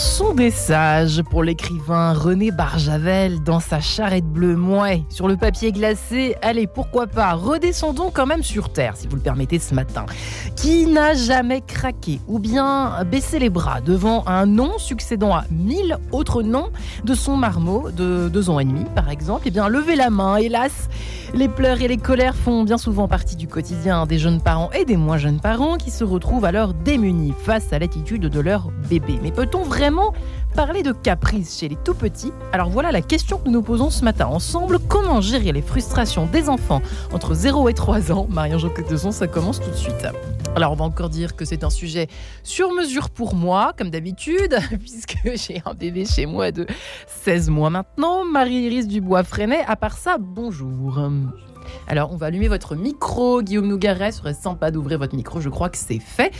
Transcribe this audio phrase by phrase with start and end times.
[0.00, 5.72] Sont des sages pour l'écrivain René Barjavel dans sa charrette bleue mouais sur le papier
[5.72, 6.36] glacé.
[6.40, 10.06] Allez, pourquoi pas, redescendons quand même sur Terre, si vous le permettez ce matin.
[10.56, 15.98] Qui n'a jamais craqué ou bien baissé les bras devant un nom succédant à mille
[16.12, 16.70] autres noms
[17.04, 19.42] de son marmot de deux ans et demi, par exemple?
[19.44, 20.88] Eh bien, levez la main, hélas
[21.34, 24.84] les pleurs et les colères font bien souvent partie du quotidien des jeunes parents et
[24.84, 29.18] des moins jeunes parents qui se retrouvent alors démunis face à l'attitude de leur bébé.
[29.22, 29.89] Mais peut-on vraiment
[30.54, 34.04] parler de caprice chez les tout petits Alors voilà la question que nous posons ce
[34.04, 34.78] matin ensemble.
[34.78, 36.82] Comment gérer les frustrations des enfants
[37.12, 38.26] entre 0 et 3 ans?
[38.28, 38.58] Marianne
[38.96, 40.06] son, ça commence tout de suite.
[40.56, 42.08] Alors on va encore dire que c'est un sujet
[42.42, 46.66] sur mesure pour moi, comme d'habitude, puisque j'ai un bébé chez moi de
[47.22, 48.24] 16 mois maintenant.
[48.24, 50.98] Marie-Iris Dubois-Freinet, à part ça, bonjour.
[51.88, 53.42] Alors, on va allumer votre micro.
[53.42, 55.40] Guillaume Nougaret, serait sympa d'ouvrir votre micro.
[55.40, 56.32] Je crois que c'est fait.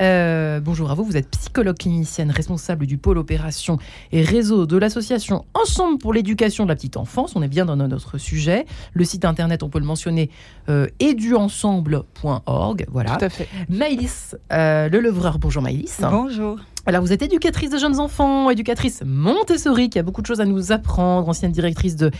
[0.00, 1.04] Euh, bonjour à vous.
[1.04, 3.78] Vous êtes psychologue clinicienne, responsable du pôle opération
[4.12, 7.34] et réseau de l'association Ensemble pour l'éducation de la petite enfance.
[7.36, 8.66] On est bien dans notre sujet.
[8.92, 10.30] Le site internet, on peut le mentionner,
[10.68, 12.86] euh, eduensemble.org.
[12.90, 13.16] Voilà.
[13.16, 13.48] Tout à fait.
[13.68, 15.38] Maïlis, euh, le levreur.
[15.38, 15.96] Bonjour Maïlis.
[16.00, 16.58] Bonjour.
[16.86, 20.46] Alors, vous êtes éducatrice de jeunes enfants, éducatrice Montessori, qui a beaucoup de choses à
[20.46, 22.10] nous apprendre, ancienne directrice de,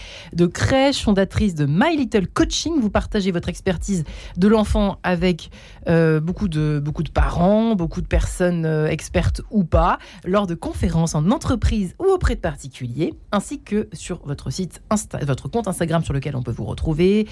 [0.47, 2.75] crèche, fondatrice de My Little Coaching.
[2.81, 4.05] Vous partagez votre expertise
[4.37, 5.51] de l'enfant avec
[5.89, 6.83] euh, beaucoup, de,
[7.15, 12.35] parents, beaucoup de personnes euh, expertes ou pas, lors de conférences en entreprise ou auprès
[12.35, 14.83] de particuliers, ainsi que sur votre site,
[15.23, 17.27] votre compte Instagram sur lequel on peut vous retrouver,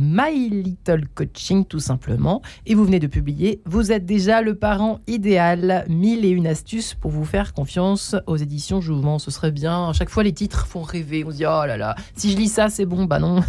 [0.00, 2.42] My Little Coaching tout simplement.
[2.66, 6.94] Et vous venez de publier Vous êtes déjà le parent idéal, 1000 et une astuce
[6.94, 9.18] pour vous faire confiance aux éditions Jouvement.
[9.18, 9.88] Ce serait bien.
[9.88, 11.24] À chaque fois, les titres font rêver.
[11.26, 13.04] On se dit, oh là là, si je lis ça, c'est bon.
[13.04, 13.42] Bah non.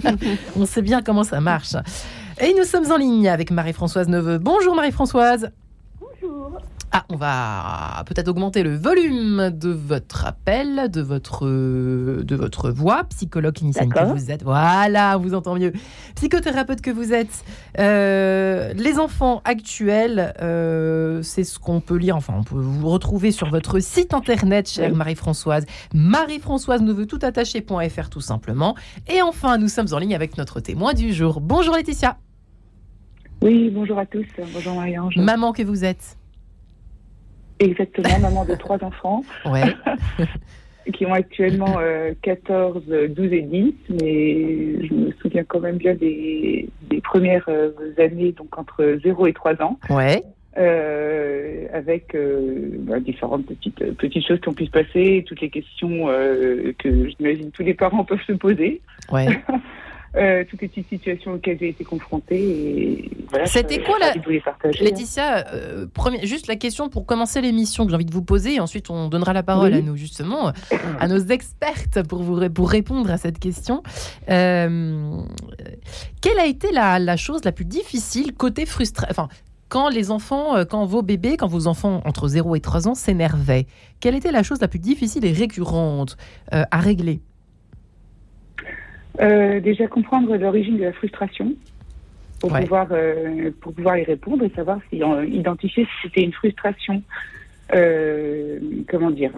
[0.56, 1.76] On sait bien comment ça marche.
[2.40, 4.38] Et nous sommes en ligne avec Marie-Françoise Neveu.
[4.38, 5.50] Bonjour Marie-Françoise.
[6.00, 6.60] Bonjour.
[6.96, 13.02] Ah, on va peut-être augmenter le volume de votre appel, de votre, de votre voix,
[13.10, 14.44] psychologue clinicienne que vous êtes.
[14.44, 15.72] Voilà, on vous entend mieux.
[16.14, 17.44] Psychothérapeute que vous êtes.
[17.80, 22.14] Euh, les enfants actuels, euh, c'est ce qu'on peut lire.
[22.14, 25.66] Enfin, on peut vous retrouver sur votre site internet, chère Marie-Françoise.
[25.94, 28.76] Marie-Françoise ne veut tout attacher.fr tout simplement.
[29.12, 31.40] Et enfin, nous sommes en ligne avec notre témoin du jour.
[31.40, 32.18] Bonjour Laetitia.
[33.42, 34.26] Oui, bonjour à tous.
[34.52, 35.16] Bonjour Marie-Ange.
[35.16, 36.16] Maman que vous êtes.
[37.64, 39.22] Exactement, maman de trois enfants.
[39.46, 39.62] Ouais.
[40.92, 41.78] qui ont actuellement
[42.22, 46.68] 14, euh, 12 et 10, mais je me souviens quand même bien des,
[47.02, 49.78] premières euh, années, donc entre 0 et 3 ans.
[49.90, 50.22] Ouais.
[50.56, 52.16] Euh, avec
[52.80, 56.06] bah, différentes petites, petites choses qui ont pu se passer, toutes les questions
[56.78, 58.80] que j'imagine tous les parents peuvent se poser.
[59.10, 59.26] Ouais.
[60.16, 63.10] Euh, toutes les petites situations auxquelles j'ai été confrontée.
[63.30, 64.12] Voilà, C'était quoi la...
[64.80, 65.86] Laetitia, euh,
[66.22, 69.08] juste la question pour commencer l'émission que j'ai envie de vous poser, et ensuite on
[69.08, 70.52] donnera la parole à nous justement,
[71.00, 73.82] à nos expertes pour, vous, pour répondre à cette question.
[74.30, 75.20] Euh,
[76.20, 79.28] quelle a été la, la, chose la plus difficile côté frustration enfin,
[79.68, 83.66] quand les enfants, quand vos bébés, quand vos enfants entre 0 et 3 ans s'énervaient,
[83.98, 86.16] quelle était la chose la plus difficile et récurrente
[86.52, 87.20] à régler?
[89.20, 91.54] Euh, déjà comprendre l'origine de la frustration
[92.40, 95.00] pour pouvoir euh, pour pouvoir y répondre et savoir si
[95.32, 97.02] identifier si c'était une frustration
[97.74, 98.58] euh,
[98.88, 99.32] comment dire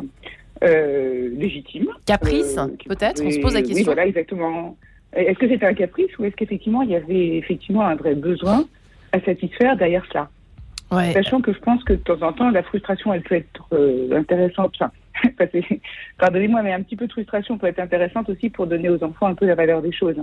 [0.63, 1.89] légitime.
[2.07, 2.57] Caprice
[2.89, 3.77] peut-être on se pose la question.
[3.77, 4.77] oui voilà exactement.
[5.13, 8.65] Est-ce que c'était un caprice ou est-ce qu'effectivement il y avait effectivement un vrai besoin
[9.13, 10.31] à satisfaire derrière cela?
[11.13, 13.69] Sachant que je pense que de temps en temps, la frustration, elle peut être
[14.13, 14.73] intéressante.
[14.77, 14.93] Enfin,
[16.19, 19.27] pardonnez-moi, mais un petit peu de frustration peut être intéressante aussi pour donner aux enfants
[19.27, 20.17] un peu la valeur des choses.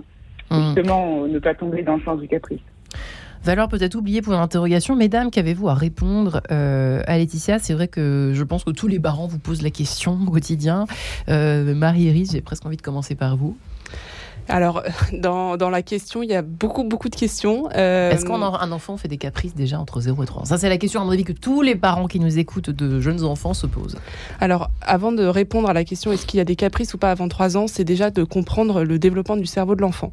[0.51, 0.61] Mmh.
[0.75, 2.61] Justement, ne pas tomber dans le sens du caprice.
[3.43, 4.95] Valeur peut-être oubliée pour une interrogation.
[4.95, 7.59] Mesdames, qu'avez-vous à répondre euh, à Laetitia?
[7.59, 10.85] C'est vrai que je pense que tous les parents vous posent la question au quotidien.
[11.27, 13.57] Euh, Marie-Iris, j'ai presque envie de commencer par vous.
[14.49, 17.69] Alors, dans, dans, la question, il y a beaucoup, beaucoup de questions.
[17.75, 18.11] Euh...
[18.11, 20.77] Est-ce qu'un enfant fait des caprices déjà entre 0 et 3 ans Ça, c'est la
[20.77, 23.67] question, à mon avis, que tous les parents qui nous écoutent de jeunes enfants se
[23.67, 23.97] posent.
[24.39, 27.11] Alors, avant de répondre à la question est-ce qu'il y a des caprices ou pas
[27.11, 30.11] avant 3 ans, c'est déjà de comprendre le développement du cerveau de l'enfant.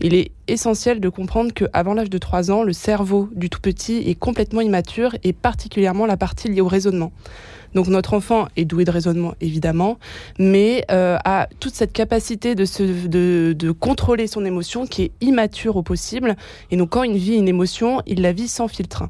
[0.00, 3.96] Il est essentiel de comprendre qu'avant l'âge de 3 ans, le cerveau du tout petit
[4.08, 7.12] est complètement immature et particulièrement la partie liée au raisonnement.
[7.74, 9.98] Donc notre enfant est doué de raisonnement évidemment,
[10.38, 15.12] mais euh, a toute cette capacité de, se, de, de, contrôler son émotion qui est
[15.20, 16.36] immature au possible.
[16.70, 19.04] Et donc quand il vit une émotion, il la vit sans filtre.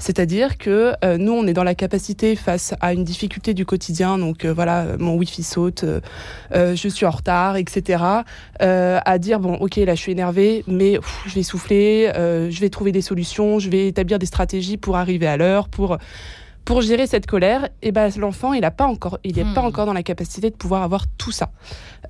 [0.00, 4.18] C'est-à-dire que euh, nous, on est dans la capacité face à une difficulté du quotidien,
[4.18, 8.02] donc euh, voilà, mon wifi saute, euh, je suis en retard, etc.,
[8.60, 12.92] à dire bon, ok, là, je suis énervé, mais je vais souffler, je vais trouver
[12.92, 15.98] des solutions, je vais établir des stratégies pour arriver à l'heure, pour
[16.64, 19.66] Pour gérer cette colère, eh ben, l'enfant, il n'est pas, encore, il est pas Hmm.
[19.66, 21.50] encore dans la capacité de pouvoir avoir tout ça.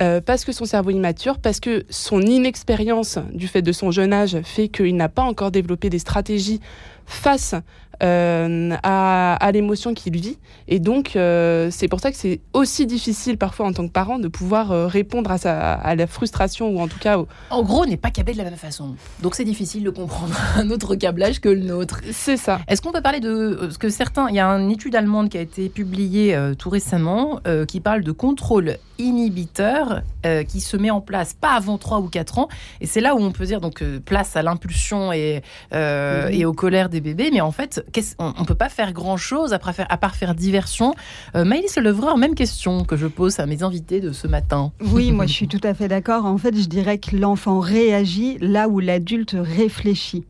[0.03, 3.91] Euh, parce que son cerveau est immature, parce que son inexpérience du fait de son
[3.91, 6.61] jeune âge fait qu'il n'a pas encore développé des stratégies
[7.07, 7.55] face
[8.03, 10.39] euh, à, à l'émotion qu'il vit.
[10.69, 14.19] Et donc, euh, c'est pour ça que c'est aussi difficile parfois en tant que parent
[14.19, 17.29] de pouvoir euh, répondre à, sa, à la frustration ou en tout cas au...
[17.51, 18.97] En gros, on n'est pas câblé de la même façon.
[19.23, 22.01] Donc c'est difficile de comprendre un autre câblage que le nôtre.
[22.13, 22.61] C'est ça.
[22.69, 24.29] Est-ce qu'on peut parler de ce que certains.
[24.29, 28.13] Il y a une étude allemande qui a été publiée tout récemment qui parle de
[28.13, 32.49] contrôle inhibiteur euh, qui se met en place pas avant 3 ou 4 ans.
[32.81, 35.43] Et c'est là où on peut dire donc euh, place à l'impulsion et,
[35.75, 37.31] euh, et aux colères des bébés.
[37.33, 37.85] Mais en fait,
[38.19, 40.95] on ne peut pas faire grand-chose faire, à part faire diversion.
[41.35, 44.73] Maëlys Levreur, même question que je pose à mes invités de ce matin.
[44.81, 46.27] Oui, moi je suis tout à fait d'accord.
[46.27, 50.25] En fait, je dirais que l'enfant réagit là où l'adulte réfléchit.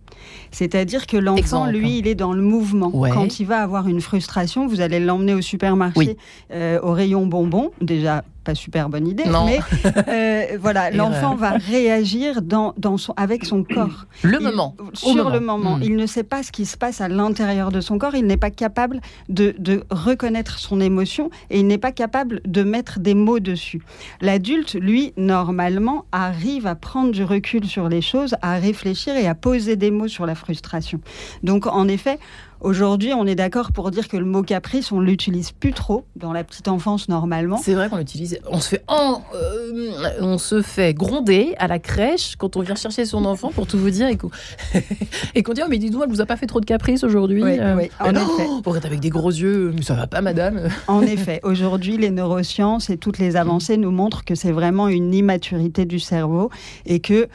[0.50, 2.90] C'est-à-dire que l'enfant, lui, il est dans le mouvement.
[2.94, 3.10] Ouais.
[3.10, 6.16] Quand il va avoir une frustration, vous allez l'emmener au supermarché, Oui.
[6.52, 7.70] euh, au rayon bonbons.
[7.80, 9.44] Déjà, pas super bonne idée, Non.
[9.44, 9.60] mais
[10.08, 14.06] euh, voilà, l'enfant va réagir dans, dans son, avec son corps.
[14.22, 14.74] Le Il- moment.
[14.94, 15.76] Sur le moment.
[15.76, 15.82] Hmm.
[15.82, 18.14] Il ne sait pas ce qui se passe à l'intérieur de son corps.
[18.14, 22.62] Il n'est pas capable de, de reconnaître son émotion et il n'est pas capable de
[22.62, 23.82] mettre des mots dessus.
[24.22, 29.34] L'adulte, lui, normalement, arrive à prendre du recul sur les choses, à réfléchir et à
[29.34, 31.00] poser des mots sur la frustration.
[31.42, 32.18] Donc, en effet,
[32.60, 36.32] Aujourd'hui, on est d'accord pour dire que le mot caprice, on l'utilise plus trop dans
[36.34, 37.56] la petite enfance normalement.
[37.56, 38.38] C'est vrai qu'on l'utilise.
[38.50, 42.74] On se fait en- euh, on se fait gronder à la crèche quand on vient
[42.74, 44.28] chercher son enfant pour tout vous dire et qu'on
[45.54, 47.42] dit oh mais dis-nous elle vous a pas fait trop de caprices aujourd'hui.
[47.42, 48.46] Oui, Euh, oui, en effet.
[48.62, 50.68] pour être avec des gros yeux, mais ça va pas madame.
[50.86, 55.14] En effet, aujourd'hui, les neurosciences et toutes les avancées nous montrent que c'est vraiment une
[55.14, 56.50] immaturité du cerveau
[56.84, 57.28] et que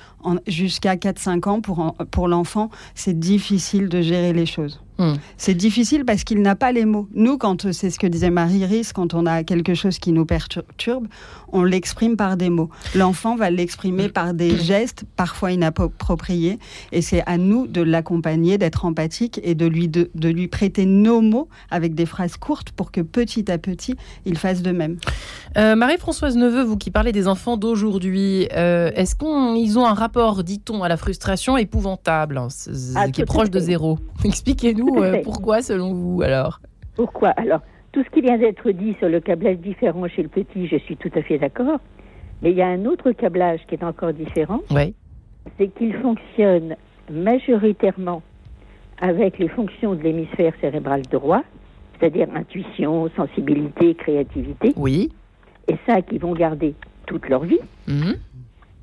[0.47, 4.81] jusqu'à 4-5 ans, pour l'enfant, c'est difficile de gérer les choses.
[4.97, 5.15] Hmm.
[5.37, 7.07] C'est difficile parce qu'il n'a pas les mots.
[7.13, 11.07] Nous, quand c'est ce que disait Marie-Iris, quand on a quelque chose qui nous perturbe,
[11.55, 12.69] on l'exprime par des mots.
[12.93, 16.59] L'enfant va l'exprimer par des gestes parfois inappropriés
[16.91, 20.85] et c'est à nous de l'accompagner, d'être empathique et de lui, de, de lui prêter
[20.85, 24.97] nos mots avec des phrases courtes pour que petit à petit, il fasse de même.
[25.57, 30.43] Euh, Marie-Françoise Neveu, vous qui parlez des enfants d'aujourd'hui, euh, est-ce qu'ils ont un rapport,
[30.43, 32.49] dit-on, à la frustration épouvantable, hein,
[32.95, 33.97] Ah, qui est proche de zéro?
[34.25, 36.59] Expliquez-nous euh, pourquoi selon vous alors?
[36.95, 37.29] Pourquoi?
[37.29, 37.61] Alors,
[37.95, 40.97] tout ce qui vient d'être dit sur le câblage différent chez le petit, je suis
[40.97, 41.79] tout à fait d'accord.
[42.41, 44.93] Mais il y a un autre câblage qui est encore différent, Oui.
[45.57, 46.75] c'est qu'il fonctionne
[47.09, 48.21] majoritairement
[48.99, 51.41] avec les fonctions de l'hémisphère cérébral droit,
[51.97, 55.13] c'est-à-dire intuition, sensibilité, créativité, Oui.
[55.69, 56.75] et ça qu'ils vont garder
[57.05, 58.15] toute leur vie, Mhm.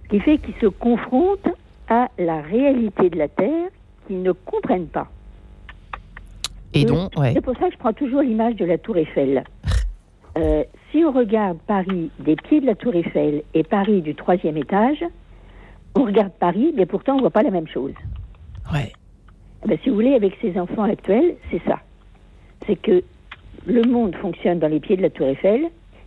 [0.04, 1.50] ce qui fait qu'ils se confrontent
[1.90, 3.68] à la réalité de la Terre
[4.06, 5.08] qu'ils ne comprennent pas.
[6.74, 6.84] Et Oui.
[6.86, 7.32] donc, ouais.
[7.34, 9.44] C'est pour ça que je prends toujours l'image de la Tour Eiffel.
[10.38, 14.56] Euh, si on regarde Paris des pieds de la Tour Eiffel et Paris du troisième
[14.56, 15.04] étage,
[15.94, 17.92] on regarde Paris, mais pourtant on voit pas la même chose.
[18.72, 18.92] ouais.
[19.64, 21.78] Eh ben, si vous voulez, avec ces enfants actuels, c'est ça.
[22.66, 23.04] C'est que
[23.64, 25.66] le monde fonctionne dans les pieds de la Tour Eiffel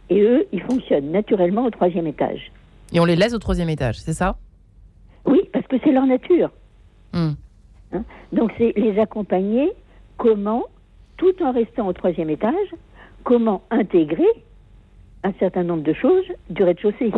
[0.10, 2.51] et eux, ils fonctionnent naturellement au troisième étage.
[2.91, 4.36] Et on les laisse au troisième étage, c'est ça?
[5.25, 6.50] Oui, parce que c'est leur nature.
[7.13, 7.31] Hmm.
[8.34, 9.72] Donc c'est les accompagner
[10.17, 10.63] comment,
[11.17, 12.69] tout en restant au troisième étage,
[13.24, 14.27] comment intégrer
[15.24, 17.12] un certain nombre de choses du rez-de-chaussée.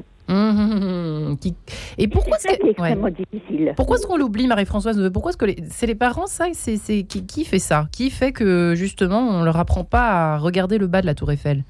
[1.39, 1.55] Qui-
[1.97, 2.63] Et pourquoi est-ce qui est que...
[2.63, 2.71] ouais.
[2.71, 3.73] extrêmement difficile.
[3.77, 5.57] Pourquoi est-ce qu'on l'oublie, Marie-Françoise Pourquoi est-ce que les...
[5.69, 7.87] c'est les parents, ça C'est qui, qui fait ça?
[7.91, 11.31] Qui fait que justement on leur apprend pas à regarder le bas de la Tour
[11.31, 11.63] Eiffel?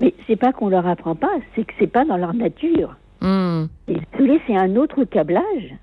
[0.00, 2.96] Mais c'est pas qu'on leur apprend pas, c'est que c'est pas dans leur nature.
[3.20, 3.64] Hmm.
[3.88, 3.96] Et
[4.46, 5.74] c'est un autre câblage.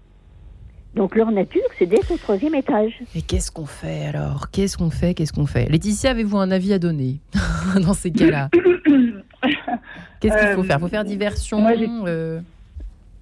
[0.96, 2.94] Donc leur nature, c'est d'être au troisième étage.
[3.16, 4.50] Et qu'est-ce qu'on fait alors?
[4.52, 5.14] Qu'est-ce qu'on fait?
[5.14, 5.70] Qu'est-ce qu'on fait?
[5.70, 7.20] Laetitia, avez-vous un avis à donner
[7.82, 8.50] dans ces cas-là?
[10.20, 10.80] Qu'est-ce qu'il faut Euh, faire?
[10.80, 11.72] Faut faire diversion moi,
[12.08, 12.40] euh,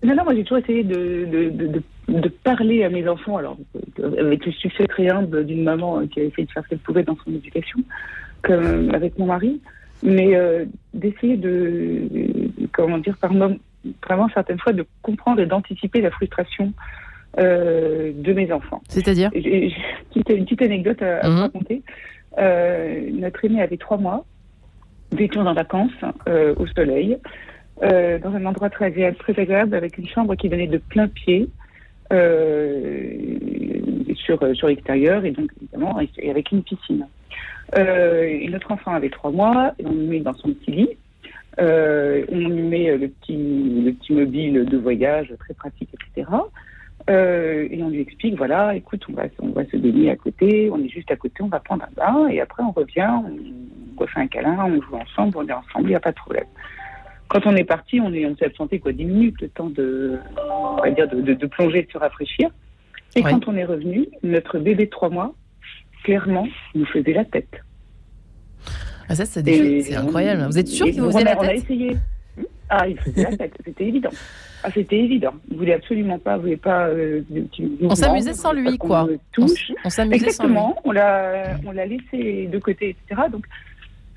[0.03, 3.38] Non, non, moi j'ai toujours essayé de, de, de, de- de parler à mes enfants,
[3.38, 3.55] alors
[3.99, 6.69] euh, avec le succès très humble d'une maman euh, qui a essayé de faire ce
[6.69, 7.77] qu'elle pouvait dans son éducation,
[8.41, 9.61] comme avec mon mari,
[10.01, 13.55] mais euh, d'essayer de, de- comment dire, par moment,
[14.07, 16.73] vraiment certaines fois, de comprendre et d'anticiper la frustration
[17.38, 18.81] euh, de mes enfants.
[18.89, 19.71] C'est-à-dire J'ai
[20.15, 21.41] une petite- anecdote à, à vous Mhm.
[21.41, 21.81] raconter.
[22.38, 24.25] Euh, notre aîné avait trois mois.
[25.12, 25.91] Nous étions en vacances
[26.27, 27.17] euh, au soleil,
[27.81, 31.48] dans un endroit très, très agréable, avec une chambre qui donnait de plein pied
[34.15, 37.07] sur, sur l'extérieur et donc évidemment et avec une piscine.
[37.77, 40.89] Et notre enfant avait trois mois, et on le met dans son petit lit.
[41.57, 46.27] On lui met le petit, le petit mobile de voyage très pratique, etc.
[47.09, 50.69] Euh, et on lui explique, voilà, écoute, on va, on va se baigner à côté,
[50.71, 53.99] on est juste à côté, on va prendre un bain, et après on revient, on
[53.99, 56.45] refait un câlin, on joue ensemble, on est ensemble, il n'y a pas de problème.
[57.27, 60.19] Quand on est parti, on, est, on s'est absenté quoi, 10 minutes, le temps de,
[60.51, 62.49] on va dire, de, de, plonger, de se rafraîchir.
[63.15, 65.33] Et quand on est revenu, notre bébé de 3 mois,
[66.03, 67.61] clairement, nous faisait la tête.
[69.07, 70.45] Ah ça, c'est incroyable.
[70.45, 71.97] Vous êtes sûr qu'il vous faisait la tête On a essayé.
[72.69, 74.11] Ah, il faisait la tête, c'était évident.
[74.63, 75.33] Ah, c'était évident.
[75.49, 76.88] Il voulait absolument pas, voulait pas.
[76.88, 77.21] Euh,
[77.81, 79.07] on s'amusait sans lui, quoi.
[79.38, 79.45] On,
[79.85, 80.55] on s'amusait sans lui.
[80.83, 83.21] On l'a, on l'a laissé de côté, etc.
[83.31, 83.45] Donc,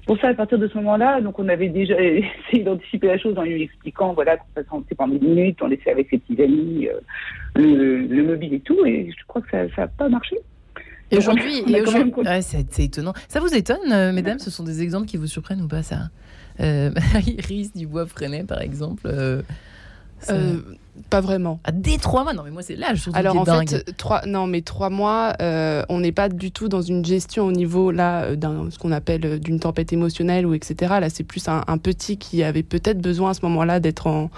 [0.06, 3.38] pour ça, à partir de ce moment-là, donc on avait déjà essayé d'anticiper la chose
[3.38, 6.88] en lui expliquant, voilà, qu'on passait pendant des minutes, on laissait avec ses petits amis
[6.88, 6.98] euh,
[7.56, 10.36] le, mobile et tout, et je crois que ça n'a pas marché.
[11.10, 11.62] Et aujourd'hui,
[12.40, 13.12] c'est étonnant.
[13.28, 14.38] Ça vous étonne, euh, mesdames?
[14.38, 16.08] Ce sont des exemples qui vous surprennent ou pas, ça?
[17.26, 19.02] Iris Dubois Freinet, par exemple.
[19.06, 19.42] Euh,
[20.30, 20.60] euh,
[21.10, 21.60] pas vraiment.
[21.64, 24.62] À des trois mois Non, mais moi, c'est l'âge Alors, en fait, trois, non, mais
[24.62, 28.78] trois mois, on n'est pas du tout dans une gestion au niveau, là, d'un, ce
[28.78, 30.94] qu'on appelle d'une tempête émotionnelle ou etc.
[31.00, 34.30] Là, c'est plus un petit qui avait peut-être besoin à ce moment-là d'être en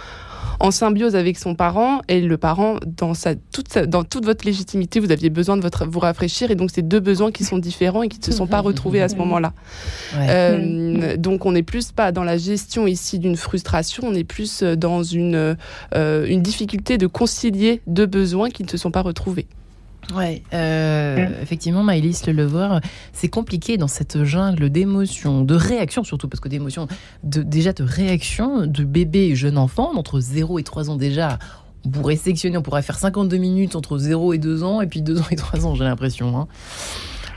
[0.61, 2.01] en symbiose avec son parent.
[2.09, 5.87] Et le parent dans sa toute dans toute votre légitimité vous aviez besoin de votre
[5.87, 6.51] vous rafraîchir.
[6.51, 9.03] Et donc c'est deux besoins qui sont différents et qui ne se sont pas retrouvés
[9.03, 9.53] à ce moment-là.
[10.17, 14.05] Euh, donc on n'est plus pas dans la gestion ici d'une frustration.
[14.07, 15.57] On est plus dans une
[15.95, 19.49] euh, une difficulté de concilier deux besoins qui ne se sont pas retrouvés
[20.15, 22.81] Ouais, euh, effectivement, Maëlys Le voir
[23.13, 26.89] c'est compliqué dans cette jungle d'émotions, de réactions surtout, parce que d'émotions,
[27.23, 31.39] de, déjà de réactions de bébés et jeunes enfants, entre 0 et 3 ans déjà.
[31.87, 35.03] On pourrait sectionner, on pourrait faire 52 minutes entre 0 et 2 ans, et puis
[35.03, 36.39] 2 ans et 3 ans, j'ai l'impression.
[36.39, 36.49] Hein.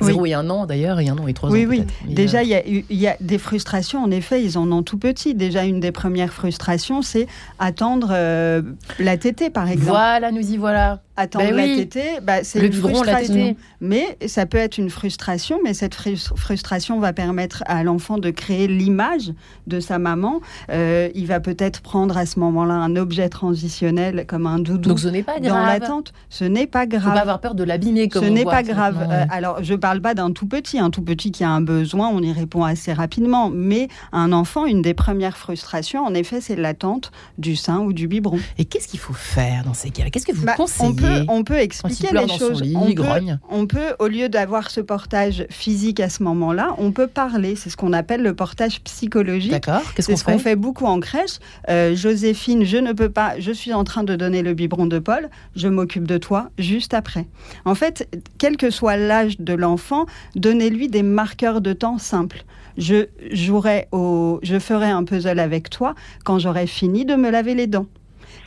[0.01, 1.69] Zéro et un an d'ailleurs, et un an et trois oui, ans.
[1.69, 2.13] Oui, oui.
[2.13, 2.49] Déjà, il
[2.89, 5.35] y, a, des frustrations, en effet, ils en ont tout petit.
[5.35, 7.27] Déjà, une des premières frustrations, c'est
[7.59, 8.61] attendre euh,
[8.99, 9.91] la tétée, par exemple.
[9.91, 11.01] Voilà, nous y voilà.
[11.19, 13.55] Attendre ben la tétée, bah, c'est une frustration.
[13.81, 18.67] Mais ça peut être une frustration, mais cette frustration va permettre à l'enfant de créer
[18.67, 19.33] l'image
[19.65, 20.41] de sa maman.
[20.69, 24.99] Euh, il va peut-être prendre à ce moment-là un objet transitionnel comme un doudou Donc
[24.99, 25.53] ce n'est pas grave.
[25.53, 26.13] dans l'attente.
[26.29, 27.05] Ce n'est pas grave.
[27.05, 29.07] Faut pas avoir peur de l'abîmer comme Ce n'est pas grave.
[29.09, 30.77] Euh, alors, je parle pas d'un tout petit.
[30.77, 33.49] Un tout petit qui a un besoin, on y répond assez rapidement.
[33.49, 38.07] Mais un enfant, une des premières frustrations, en effet, c'est l'attente du sein ou du
[38.07, 38.39] biberon.
[38.59, 40.11] Et qu'est-ce qu'il faut faire dans ces cas-là?
[40.11, 41.06] Qu'est-ce que vous bah, conseillez?
[41.27, 42.63] On peut expliquer les choses.
[43.49, 47.55] on, peut, au lieu d'avoir ce portage physique à ce moment-là, on peut parler.
[47.55, 49.51] C'est ce qu'on appelle le portage psychologique.
[49.51, 49.81] D'accord.
[49.95, 51.39] Qu'est-ce qu'on fait qu'on fait beaucoup en crèche.
[51.69, 53.39] Euh, Joséphine, je ne peux pas.
[53.39, 55.29] Je suis en train de donner le biberon de Paul.
[55.55, 57.27] Je m'occupe de toi juste après.
[57.65, 62.43] En fait, quel que soit l'âge de l'enfant, donnez-lui des marqueurs de temps simples.
[62.77, 67.55] Je jouerai au, je ferai un puzzle avec toi quand j'aurai fini de me laver
[67.55, 67.87] les dents.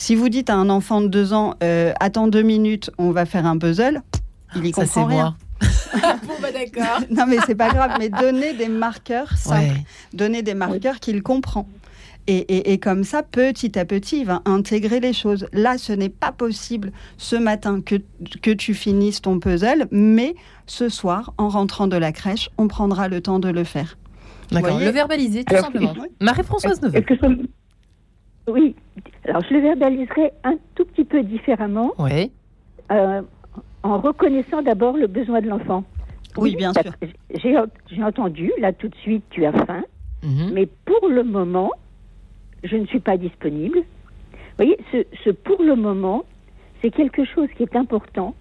[0.00, 3.26] Si vous dites à un enfant de deux ans, euh, attends deux minutes, on va
[3.26, 4.00] faire un puzzle,
[4.57, 5.37] il y comprend rien.
[5.61, 5.69] Moi.
[6.26, 7.00] bon, bah d'accord.
[7.11, 9.76] non, mais c'est pas grave, mais donner des marqueurs simples,
[10.14, 11.69] donner des marqueurs qu'il comprend.
[12.26, 15.47] Et, et, comme ça, petit à petit, il va intégrer les choses.
[15.52, 17.97] Là, ce n'est pas possible ce matin que,
[18.40, 20.35] que tu finisses ton puzzle, mais
[20.66, 23.99] ce soir, en rentrant de la crèche, on prendra le temps de le faire.
[24.50, 25.95] D'accord, le verbaliser, tout simplement.
[26.21, 27.04] Marie-Françoise Neveu.
[28.49, 28.75] Oui,
[29.28, 31.92] alors je le verbaliserai un tout petit peu différemment.
[31.99, 32.30] Oui.
[32.90, 33.23] Euh,
[33.82, 35.85] en reconnaissant d'abord le besoin de l'enfant.
[36.37, 36.92] Oui, bien sûr.
[37.35, 39.82] J'ai entendu, là tout de suite, tu as faim,
[40.23, 40.50] mhm.
[40.52, 41.70] mais pour le moment,
[42.62, 43.78] je ne suis pas disponible.
[43.78, 46.25] Vous voyez, ce, pour le moment,
[46.82, 48.35] c'est quelque chose qui est important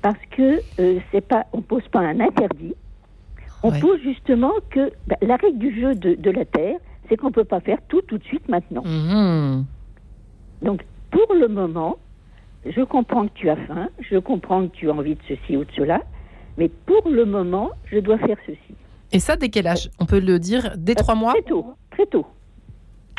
[0.00, 2.74] parce que euh, c'est pas, on pose pas un interdit.
[3.62, 6.78] On pose justement que bah, la règle du jeu de, de la Terre,
[7.08, 8.82] c'est qu'on ne peut pas faire tout tout de suite maintenant.
[8.84, 9.64] Mhm.
[10.62, 11.96] Donc, pour le moment,
[12.66, 15.64] je comprends que tu as faim, je comprends que tu as envie de ceci ou
[15.64, 16.02] de cela,
[16.56, 18.74] mais pour le moment, je dois faire ceci.
[19.12, 19.90] Et ça, dès quel âge?
[19.98, 22.26] On peut le dire dès trois mois Très tôt, très tôt.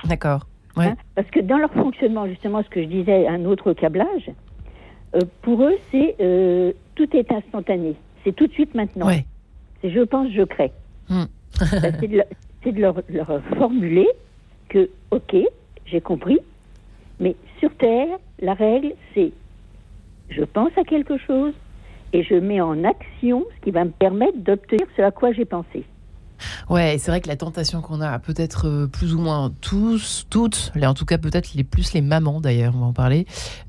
[0.06, 0.46] D'accord.
[0.78, 0.88] Ouais.
[0.88, 4.30] Hein, parce que dans leur fonctionnement, justement, ce que je disais, un autre câblage,
[5.16, 7.96] euh, pour eux, c'est euh, tout est instantané.
[8.24, 9.08] C'est tout de suite maintenant.
[9.08, 9.26] Ouais.
[9.82, 10.72] C'est je pense, je crée.
[11.10, 11.24] Hmm.
[11.54, 12.24] c'est de,
[12.64, 12.96] c'est de leur,
[13.58, 14.08] formuler
[14.70, 15.36] que, ok,
[15.86, 16.40] j'ai compris,
[17.20, 19.32] mais sur Terre, la règle, c'est
[20.30, 21.54] je pense à quelque chose
[22.14, 25.46] et je mets en action ce qui va me permettre d'obtenir ce à quoi j'ai
[25.46, 25.84] pensé.
[26.70, 30.72] Ouais, c'est vrai que la tentation qu'on a, peut-être euh, plus ou moins tous, toutes,
[30.82, 33.26] en tout cas peut-être les plus les mamans d'ailleurs, on va en parler,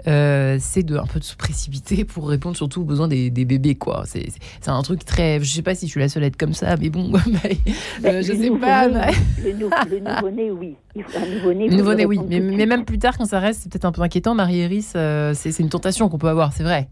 [0.07, 3.75] euh, c'est de un peu de se précipiter pour répondre surtout aux besoins des, bébés,
[3.75, 4.05] quoi.
[4.07, 4.31] C'est
[4.69, 6.77] un truc très, je sais pas si je suis la seule à être comme ça,
[6.77, 7.13] mais bon,
[8.05, 8.89] euh, je sais pas.
[8.89, 10.77] Le, nouveau-né, oui.
[10.97, 12.21] Un nouveau-né, oui.
[12.29, 14.35] Mais, mais, même plus tard, quand ça reste, c'est peut-être un peu inquiétant.
[14.35, 14.97] Marie-Iris,
[15.35, 16.89] c'est une tentation qu'on peut avoir, c'est vrai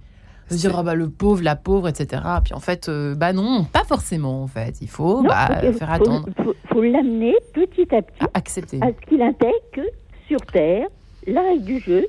[0.50, 2.22] de dire ah bah, le pauvre, la pauvre, etc.
[2.44, 4.80] Puis en fait, euh, bah non, pas forcément en fait.
[4.80, 6.26] Il faut bah, faire attendre.
[6.38, 8.78] Il faut, l'amener petit à petit à accepter.
[8.82, 9.82] à ce qu'il intègre que
[10.26, 10.86] sur Terre,
[11.26, 12.06] la règle du jeu,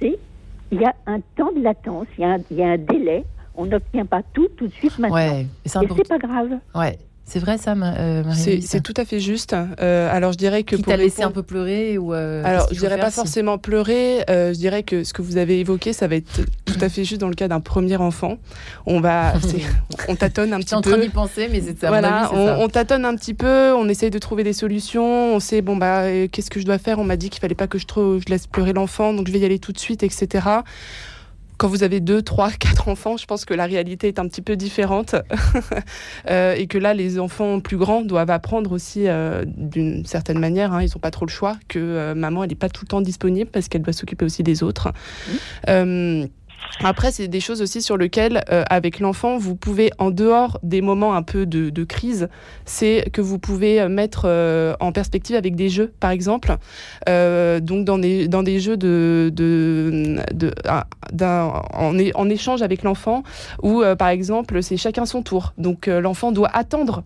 [0.00, 0.18] c'est
[0.72, 3.24] il y a un temps de latence, il y, y, a un délai.
[3.54, 5.16] On n'obtient pas tout tout de suite maintenant.
[5.16, 6.58] Ouais, et c'est pas grave.
[6.74, 6.98] Ouais.
[7.28, 8.22] C'est vrai ça, euh,
[8.62, 9.54] C'est tout à fait juste.
[9.80, 12.78] Euh, alors je dirais que Qui t'a laissé un peu pleurer ou euh, Alors je
[12.78, 14.24] dirais pas forcément pleurer.
[14.28, 17.20] je dirais que ce que vous avez évoqué, ça va être tout à fait juste
[17.20, 18.38] dans le cas d'un premier enfant.
[18.86, 19.34] On va,
[20.08, 20.76] on tâtonne un petit peu.
[20.76, 21.88] en train d'y penser, mais c'est ça.
[21.88, 23.74] Voilà, on, on, tâtonne un petit peu.
[23.74, 25.34] On essaye de trouver des solutions.
[25.34, 27.00] On sait bon bah qu'est-ce que je dois faire?
[27.00, 29.40] On m'a dit qu'il fallait pas que je, je laisse pleurer l'enfant, donc je vais
[29.40, 30.46] y aller tout de suite, etc
[31.58, 34.42] quand vous avez deux, trois, quatre enfants, je pense que la réalité est un petit
[34.42, 35.14] peu différente
[36.30, 40.72] euh, et que là, les enfants plus grands doivent apprendre aussi euh, d'une certaine manière.
[40.72, 42.88] Hein, ils n'ont pas trop le choix que euh, maman, elle n'est pas tout le
[42.88, 44.92] temps disponible parce qu'elle doit s'occuper aussi des autres.
[45.66, 46.26] Mmh.
[46.84, 50.82] Après, c'est des choses aussi sur lesquelles, euh, avec l'enfant, vous pouvez, en dehors des
[50.82, 52.28] moments un peu de, crise,
[52.64, 56.56] c'est que vous pouvez euh, mettre euh, en perspective avec des jeux, par exemple.
[57.06, 63.22] donc, dans des, dans des jeux de, de, en, en, échange avec l'enfant,
[63.62, 65.54] où, par exemple, c'est chacun son tour.
[65.58, 67.04] Donc, l'enfant doit attendre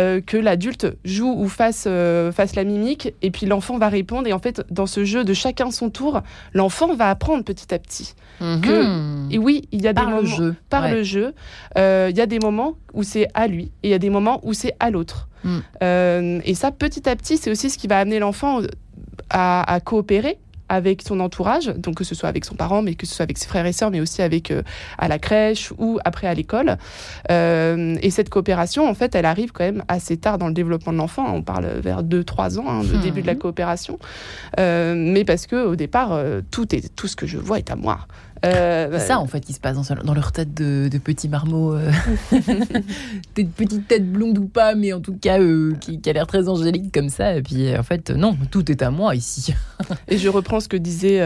[0.00, 4.26] euh, que l'adulte joue ou fasse, euh, fasse la mimique, et puis l'enfant va répondre.
[4.26, 6.22] Et en fait, dans ce jeu de chacun son tour,
[6.54, 8.14] l'enfant va apprendre petit à petit.
[8.40, 9.28] que, mhm.
[9.30, 10.54] et oui, il y a par des le jeu.
[10.68, 11.34] par le jeu,
[11.78, 14.10] euh, il y a des moments où c'est à lui, et il y a des
[14.10, 15.28] moments où c'est à l'autre.
[15.44, 16.40] Mm.
[16.44, 18.60] et ça, petit à petit, c'est aussi ce qui va amener l'enfant
[19.28, 20.38] à, à coopérer
[20.72, 23.36] avec son entourage, donc que ce soit avec son parent, mais que ce soit avec
[23.36, 24.62] ses frères et sœurs, mais aussi avec euh,
[24.96, 26.78] à la crèche ou après à l'école.
[27.30, 30.94] Euh, et cette coopération, en fait, elle arrive quand même assez tard dans le développement
[30.94, 31.26] de l'enfant.
[31.34, 33.98] On parle vers 2-3 ans, hein, le début de la coopération.
[34.58, 36.18] Euh, mais parce que au départ,
[36.50, 38.06] tout, est, tout ce que je vois est à moi.
[38.44, 41.90] Euh, c'est ça en fait qui se passe dans, leur tête de, petits marmots, euh.
[43.36, 46.48] des petites têtes blondes ou pas, mais en tout cas euh, qui, a l'air très
[46.48, 47.36] angélique comme ça.
[47.36, 49.54] Et puis en fait, non, tout est à moi ici.
[50.08, 51.24] et je reprends ce que disait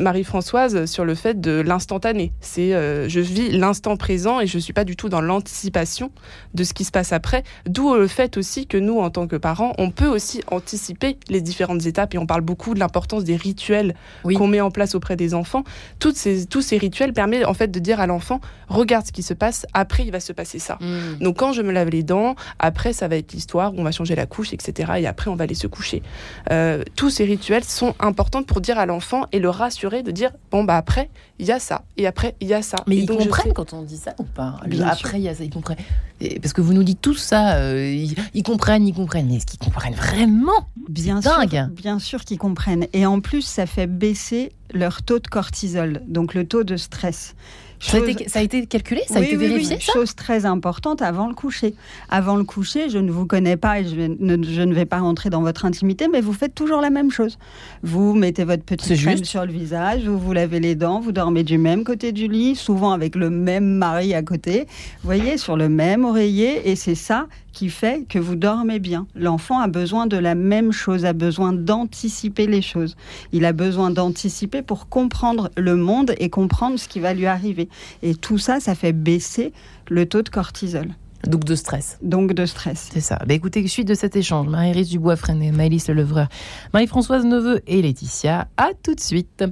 [0.00, 2.32] Marie-Françoise sur le fait de l'instantané.
[2.40, 6.10] C'est je vis l'instant présent et je suis pas du tout dans l'anticipation
[6.54, 7.44] de ce qui se passe après.
[7.66, 11.40] D'où le fait aussi que nous, en tant que parents, on peut aussi anticiper les
[11.40, 13.94] différentes étapes et on parle beaucoup de l'importance des rituels
[14.24, 15.64] qu'on met en place auprès des enfants.
[15.98, 16.16] Toutes
[16.48, 19.66] tous ces rituels permettent en fait de dire à l'enfant regarde ce qui se passe,
[19.74, 20.78] après il va se passer ça.
[20.80, 21.22] Mm.
[21.22, 23.92] Donc quand je me lave les dents, après ça va être l'histoire où on va
[23.92, 24.92] changer la couche, etc.
[24.98, 26.02] Et après on va aller se coucher.
[26.50, 30.32] Euh, tous ces rituels sont importants pour dire à l'enfant et le rassurer de dire
[30.50, 32.78] bon bah après il y a ça et après il y a ça.
[32.86, 34.56] Mais ils comprennent quand on dit ça ou pas?
[34.86, 35.78] Après il y a ça, ils comprennent.
[36.40, 39.26] Parce que vous nous dites tout ça, euh, ils, comprennent, ils comprennent.
[39.26, 40.68] Mais est-ce qu'ils comprennent vraiment?
[40.88, 41.68] Bien dingue.
[41.72, 42.86] bien sûr qu'ils comprennent.
[42.92, 47.34] Et en plus, ça fait baisser leur taux de cortisol, donc le taux de stress.
[47.84, 47.98] Ça,
[48.38, 51.74] a été, calculé Ça a été vérifié Chose très importante avant le coucher.
[52.08, 53.94] Avant le coucher, je ne vous connais pas et je,
[54.64, 57.38] ne, vais pas rentrer dans votre intimité, mais vous faites toujours la même chose.
[57.82, 61.44] Vous mettez votre petite crème sur le visage, vous vous lavez les dents, vous dormez
[61.44, 64.66] du même côté du lit, souvent avec le même mari à côté,
[65.02, 69.06] vous voyez, sur le même oreiller, et c'est ça qui fait que vous dormez bien.
[69.14, 72.96] L'enfant a besoin de la même chose, a besoin d'anticiper les choses.
[73.32, 77.68] Il a besoin d'anticiper pour comprendre le monde et comprendre ce qui va lui arriver.
[78.02, 79.52] Et tout ça, ça fait baisser
[79.88, 80.88] le taux de cortisol.
[81.26, 81.98] Donc de stress.
[82.02, 82.88] Donc de stress.
[82.92, 83.18] C'est ça.
[83.26, 86.28] Bah écoutez, suite de cet échange, Marie-Iris Dubois-Freinet, Maëlys Lelevreur,
[86.72, 89.44] Marie-Françoise Neveu et Laetitia, à tout de suite.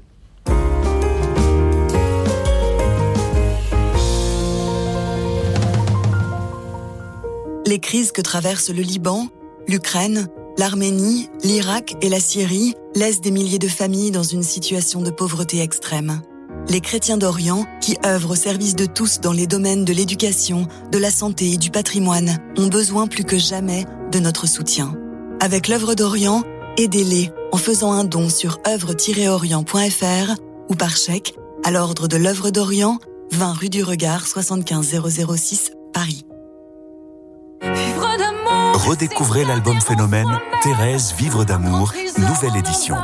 [7.66, 9.28] Les crises que traversent le Liban,
[9.66, 15.10] l'Ukraine, l'Arménie, l'Irak et la Syrie laissent des milliers de familles dans une situation de
[15.10, 16.20] pauvreté extrême
[16.68, 20.98] les chrétiens d'Orient, qui œuvrent au service de tous dans les domaines de l'éducation, de
[20.98, 24.94] la santé et du patrimoine, ont besoin plus que jamais de notre soutien.
[25.40, 26.42] Avec l'œuvre d'Orient,
[26.76, 30.34] aidez-les en faisant un don sur œuvre-orient.fr
[30.68, 32.98] ou par chèque à l'ordre de l'œuvre d'Orient,
[33.32, 36.24] 20 rue du Regard 75006 Paris.
[38.74, 42.96] Redécouvrez l'album Phénomène Thérèse Vivre d'amour, nouvelle édition.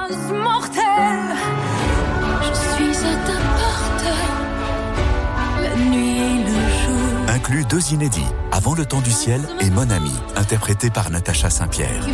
[7.38, 12.04] Inclut deux inédits Avant le temps du ciel et Mon ami, interprété par Natacha Saint-Pierre.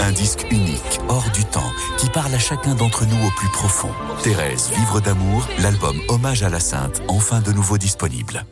[0.00, 3.90] Un disque unique, hors du temps, qui parle à chacun d'entre nous au plus profond.
[4.22, 8.44] Thérèse, Vivre d'amour, l'album Hommage à la Sainte, enfin de nouveau disponible.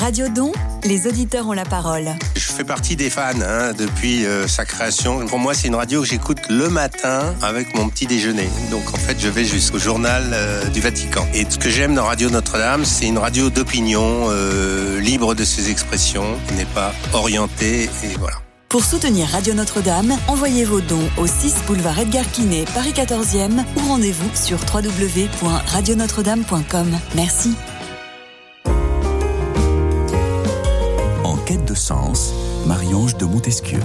[0.00, 0.52] Radio Don,
[0.84, 2.16] les auditeurs ont la parole.
[2.34, 5.26] Je fais partie des fans hein, depuis euh, sa création.
[5.26, 8.48] Pour moi, c'est une radio que j'écoute le matin avec mon petit déjeuner.
[8.70, 11.28] Donc en fait, je vais jusqu'au journal euh, du Vatican.
[11.34, 15.70] Et ce que j'aime dans Radio Notre-Dame, c'est une radio d'opinion, euh, libre de ses
[15.70, 18.38] expressions, qui n'est pas orientée et voilà.
[18.70, 23.80] Pour soutenir Radio Notre-Dame, envoyez vos dons au 6 boulevard Edgar Quinet, Paris 14e ou
[23.86, 26.98] rendez-vous sur www.radionotre-dame.com.
[27.16, 27.54] Merci.
[31.50, 32.32] Quête de sens,
[32.64, 33.80] Marie-Ange de Montesquieu.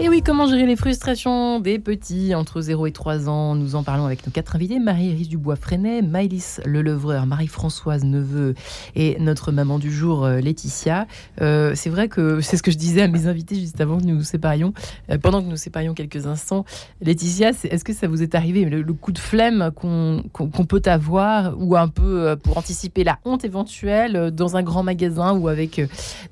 [0.00, 3.54] Et oui, comment gérer les frustrations des petits entre 0 et 3 ans?
[3.54, 8.54] Nous en parlons avec nos quatre invités Marie-Iris Dubois-Freinet, Maëlys Lelevreur, Marie-Françoise Neveu
[8.96, 11.06] et notre maman du jour, euh, Laetitia.
[11.40, 14.02] Euh, c'est vrai que c'est ce que je disais à mes invités juste avant que
[14.02, 14.74] nous nous séparions,
[15.10, 16.64] euh, pendant que nous séparions quelques instants.
[17.00, 20.22] Laetitia, est-ce que ça vous est arrivé, le, coup de flemme qu'on
[20.66, 25.46] peut avoir, ou un peu pour anticiper la honte éventuelle dans un grand magasin ou
[25.46, 25.80] avec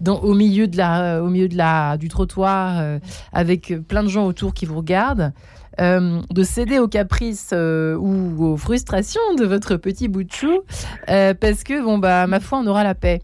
[0.04, 2.98] au milieu du trottoir
[3.32, 5.32] avec avec plein de gens autour qui vous regardent,
[5.80, 10.62] euh, de céder aux caprices euh, ou aux frustrations de votre petit bout de chou,
[11.08, 13.20] euh, parce que, bon, bah, ma foi, on aura la paix.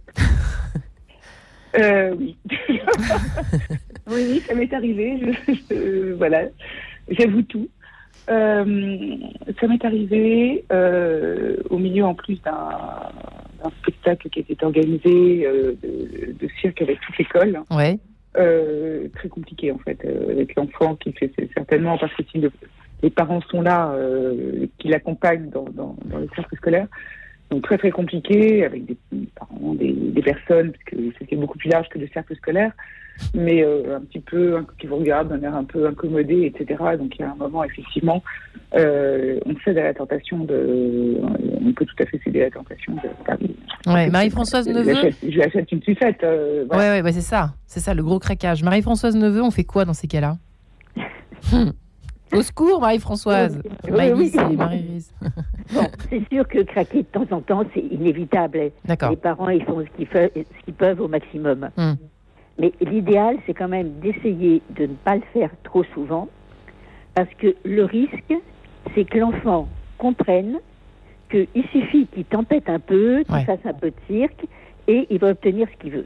[1.78, 2.36] oui.
[4.06, 5.20] oui, ça m'est arrivé.
[6.16, 6.42] voilà,
[7.10, 7.68] j'avoue tout.
[8.26, 10.64] ça m'est arrivé
[11.70, 17.60] au milieu en plus d'un spectacle qui était organisé de, de cirque avec toute l'école.
[17.70, 17.98] Ouais.
[18.38, 22.40] Euh, très compliqué en fait euh, avec l'enfant qui fait certainement parce que si
[23.02, 26.86] les parents sont là euh, qui l'accompagnent dans, dans, dans le cercle scolaire
[27.50, 28.96] donc très très compliqué avec des
[29.34, 32.70] parents des, des personnes parce que c'était beaucoup plus large que le cercle scolaire
[33.34, 37.22] mais un petit peu qui vous regardent d'un air un peu incommodé etc donc il
[37.22, 38.22] y a un moment effectivement
[38.72, 41.16] on cède à la tentation de
[41.60, 43.08] on peut tout à fait céder à la tentation de
[43.86, 44.94] Ouais, Marie-Françoise Neveu.
[45.22, 46.22] Je lui achète une sucette.
[46.22, 47.54] Euh, ouais, ouais, c'est ça.
[47.66, 48.62] C'est ça, le gros craquage.
[48.62, 50.36] Marie-Françoise Neveu, on fait quoi dans ces cas-là?
[51.52, 51.72] Hum.
[52.32, 53.62] Au secours, Marie-Françoise.
[53.90, 55.06] Oui, Marie
[55.74, 58.70] bon, c'est sûr que craquer de temps en temps, c'est inévitable.
[58.86, 59.96] Les parents, ils font ce
[60.64, 61.70] qu'ils peuvent, au maximum.
[61.78, 61.96] Hum.
[62.58, 66.28] Mais l'idéal, c'est quand même d'essayer de ne pas le faire trop souvent,
[67.14, 68.34] parce que le risque,
[68.94, 70.58] c'est que l'enfant comprenne
[71.30, 74.46] qu'il suffit qu'il tempête un peu, qu'il fasse un peu de cirque,
[74.88, 76.04] et il va obtenir ce qu'il veut.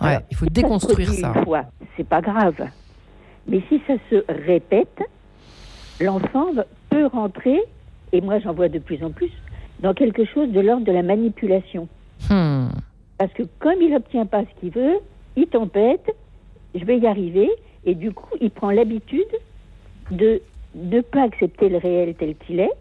[0.00, 1.34] Ouais, il faut déconstruire ça.
[1.96, 2.68] C'est pas grave.
[3.46, 5.02] Mais si ça se répète,
[6.00, 6.46] l'enfant
[6.90, 7.58] peut rentrer,
[8.12, 9.32] et moi j'en vois de plus en plus,
[9.80, 11.88] dans quelque chose de l'ordre de la manipulation.
[12.30, 12.68] Hmm.
[13.16, 14.98] Parce que comme il n'obtient pas ce qu'il veut,
[15.38, 16.14] il tempête,
[16.74, 17.48] je vais y arriver,
[17.84, 19.32] et du coup il prend l'habitude
[20.10, 20.40] de
[20.74, 22.72] ne pas accepter le réel tel qu'il est,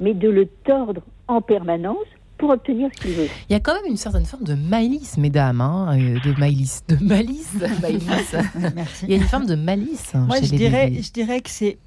[0.00, 3.28] mais de le tordre en permanence pour obtenir ce qu'il veut.
[3.48, 6.82] Il y a quand même une certaine forme de malice, mesdames, hein, euh, de malice,
[6.88, 7.54] de malice,
[9.04, 10.14] Il y a une forme de malice.
[10.14, 11.78] Hein, Moi, je dirais, je dirais que c'est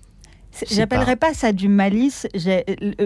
[0.69, 1.33] J'appellerais pas.
[1.33, 2.27] ça du malice.
[2.45, 2.61] Euh,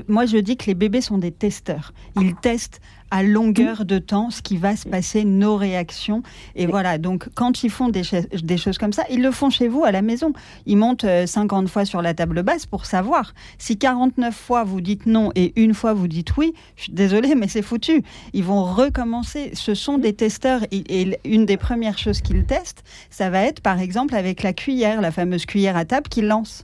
[0.07, 1.93] moi, je dis que les bébés sont des testeurs.
[2.19, 6.23] Ils testent à longueur de temps ce qui va se passer, nos réactions.
[6.55, 8.03] Et voilà, donc quand ils font des,
[8.41, 10.31] des, choses comme ça, ils le font chez vous à la maison.
[10.65, 13.33] Ils montent 50 euh, fois sur la table basse pour savoir.
[13.57, 17.35] Si 49 fois vous dites non et une fois vous dites oui, je suis désolée,
[17.35, 18.01] mais c'est foutu.
[18.31, 19.51] Ils vont recommencer.
[19.53, 20.61] Ce sont des testeurs.
[20.71, 25.01] Et une des premières choses qu'ils testent, ça va être par exemple avec la cuillère,
[25.01, 26.63] la fameuse cuillère à table qu'ils lancent.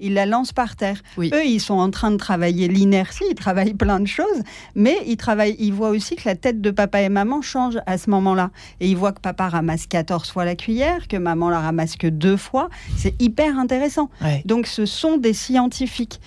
[0.00, 1.02] Ils la lancent par terre.
[1.18, 4.42] Eux, ils sont en train de travailler l'inertie, ils travaillent plein de choses,
[4.74, 7.98] mais ils, travaillent, ils voient aussi que la tête de papa et maman change à
[7.98, 8.50] ce moment-là.
[8.80, 12.06] Et ils voient que papa ramasse 14 fois la cuillère, que maman la ramasse que
[12.06, 12.68] deux fois.
[12.96, 14.10] C'est hyper intéressant.
[14.44, 16.20] Donc ce sont des scientifiques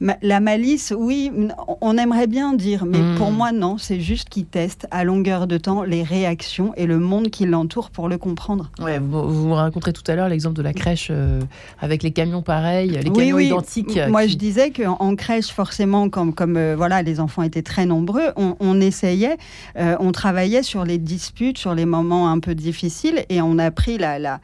[0.00, 1.30] la malice, oui,
[1.80, 3.14] on aimerait bien dire, mais hmm.
[3.16, 3.78] pour moi, non.
[3.78, 7.90] C'est juste qu'ils testent à longueur de temps les réactions et le monde qui l'entoure
[7.90, 8.70] pour le comprendre.
[8.80, 11.40] Ouais, vous, vous raconterez tout à l'heure l'exemple de la crèche euh,
[11.80, 13.98] avec les camions pareils, les camions identiques.
[14.08, 18.32] Moi, je disais qu'en crèche, forcément, comme, comme euh, voilà, les enfants étaient très nombreux,
[18.36, 19.36] on, essayait,
[19.78, 23.70] euh, on travaillait sur les disputes, sur les moments un peu difficiles, et on a
[23.70, 24.40] pris la, la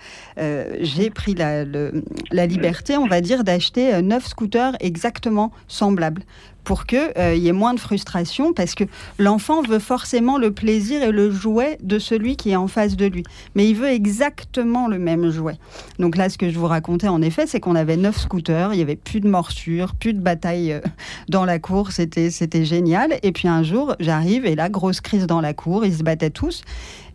[0.81, 6.23] j'ai pris la, la liberté, on va dire, d'acheter neuf scooters exactement semblables
[6.65, 8.85] pour qu'il euh, y ait moins de frustration, parce que
[9.19, 13.07] l'enfant veut forcément le plaisir et le jouet de celui qui est en face de
[13.07, 13.25] lui.
[13.55, 15.59] Mais il veut exactement le même jouet.
[15.99, 18.77] Donc là, ce que je vous racontais, en effet, c'est qu'on avait neuf scooters, il
[18.77, 20.81] n'y avait plus de morsures, plus de bataille euh,
[21.29, 22.31] dans la cour, c'était
[22.65, 23.19] génial.
[23.23, 26.31] Et puis un jour, j'arrive, et là, grosse crise dans la cour, ils se battaient
[26.31, 26.63] tous.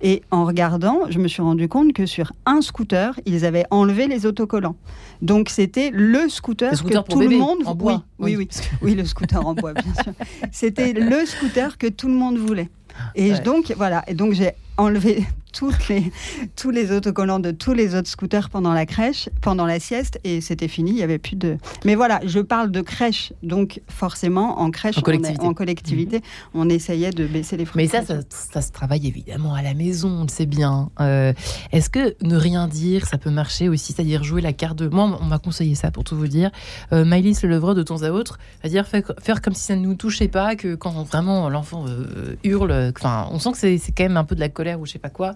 [0.07, 4.05] Et en regardant, je me suis rendu compte que sur un scooter, ils avaient enlevé
[4.05, 4.75] les autocollants.
[5.23, 8.03] Donc c'était le scooter, que tout le monde en bois.
[8.19, 8.47] Oui, oui,
[8.83, 10.13] oui, le scooter en bois, bien sûr.
[10.51, 12.69] C'était le scooter que tout le monde voulait.
[13.15, 16.11] Et donc voilà, et donc j'ai enlevé toutes les,
[16.55, 20.41] tous les autocollants de tous les autres scooters pendant la crèche, pendant la sieste, et
[20.41, 21.57] c'était fini, il n'y avait plus de...
[21.85, 26.21] Mais voilà, je parle de crèche, donc forcément, en crèche, en collectivité,
[26.53, 28.15] on, essayait de baisser les frustrations.
[28.15, 30.89] Mais ça, ça, se travaille évidemment à la maison, on le sait bien.
[30.99, 31.31] Euh,
[31.71, 34.87] est-ce que ne rien dire, ça peut marcher aussi, c'est-à-dire jouer la carte de...
[34.87, 36.51] Moi, on m'a conseillé ça, pour tout vous dire.
[36.91, 40.27] Euh, Maëlys Levreux, de temps à autre, c'est-à-dire faire, comme si ça ne nous touchait
[40.27, 44.23] pas, que quand vraiment l'enfant euh, hurle, enfin, on sent que c'est quand même un
[44.23, 45.33] peu de la colère ou je sais pas quoi,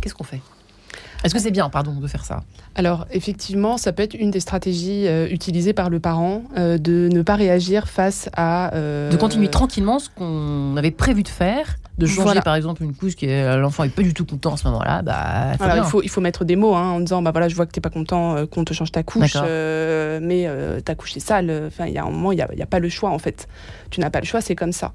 [0.00, 0.40] Qu'est-ce qu'on fait?
[1.24, 2.44] Est-ce que c'est bien, pardon, de faire ça?
[2.74, 7.08] Alors, effectivement, ça peut être une des stratégies euh, utilisées par le parent euh, de
[7.12, 8.72] ne pas réagir face à.
[8.74, 12.94] Euh, de continuer tranquillement ce qu'on avait prévu de faire de changer par exemple une
[12.94, 16.08] couche qui l'enfant est pas du tout content à ce moment-là, bah il faut il
[16.08, 18.36] faut mettre des mots hein, en disant bah voilà je vois que t'es pas content
[18.36, 21.66] euh, qu'on te change ta couche, euh, mais euh, ta couche est sale.
[21.66, 23.18] Enfin il y a un moment il y a, y a, pas le choix en
[23.18, 23.48] fait.
[23.90, 24.92] Tu n'as pas le choix, c'est comme ça.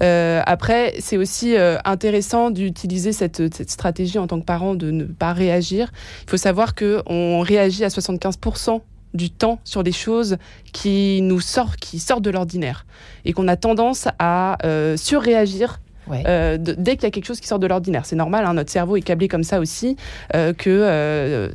[0.00, 5.32] après c'est aussi intéressant d'utiliser cette, cette, stratégie en tant que parent de ne pas
[5.32, 5.90] réagir.
[6.24, 8.80] Il faut savoir que on réagit à 75%
[9.12, 10.36] du temps sur des choses
[10.72, 12.86] qui nous sortent, qui sortent de l'ordinaire,
[13.24, 14.58] et qu'on a tendance à
[14.96, 15.80] surréagir
[16.12, 18.06] euh, dès qu'il y a quelque chose qui sort de l'ordinaire.
[18.06, 19.96] C'est normal, hein, notre cerveau est câblé comme ça aussi,
[20.34, 21.48] euh, que euh,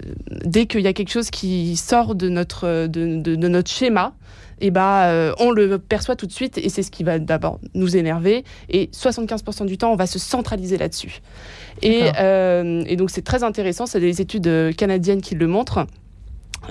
[0.46, 4.14] dès qu'il y a quelque chose qui sort de notre, de, notre schéma,
[4.62, 7.60] et eh ben, on le perçoit tout de suite et c'est ce qui va d'abord
[7.74, 8.46] nous énerver.
[8.70, 11.20] Et 75% du temps, on va se centraliser là-dessus.
[11.82, 15.86] Et, et, donc c'est très intéressant, c'est des études canadiennes qui le montrent.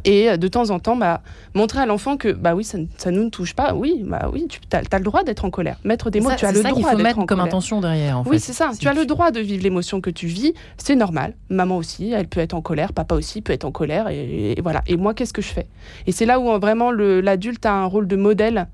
[0.04, 1.20] Et euh, de temps en temps, bah,
[1.54, 3.74] montrer à l'enfant que bah oui, ça, ça nous ne touche pas.
[3.74, 5.78] Oui, bah oui, tu as, le droit d'être en colère.
[5.84, 8.18] Mettre des mots, tu as le droit d'être mettre comme intention derrière.
[8.18, 8.70] En oui, c'est ça.
[8.78, 10.54] Tu as le droit de vivre l'émotion que tu vis.
[10.76, 11.34] C'est normal.
[11.50, 12.92] Maman aussi, elle peut être en colère.
[12.92, 14.08] Papa aussi peut être en colère.
[14.08, 14.82] Et, voilà.
[14.86, 15.66] Et moi, qu'est-ce que je fais?
[16.06, 18.68] Et c'est là où vraiment l'adulte a un rôle de modèle.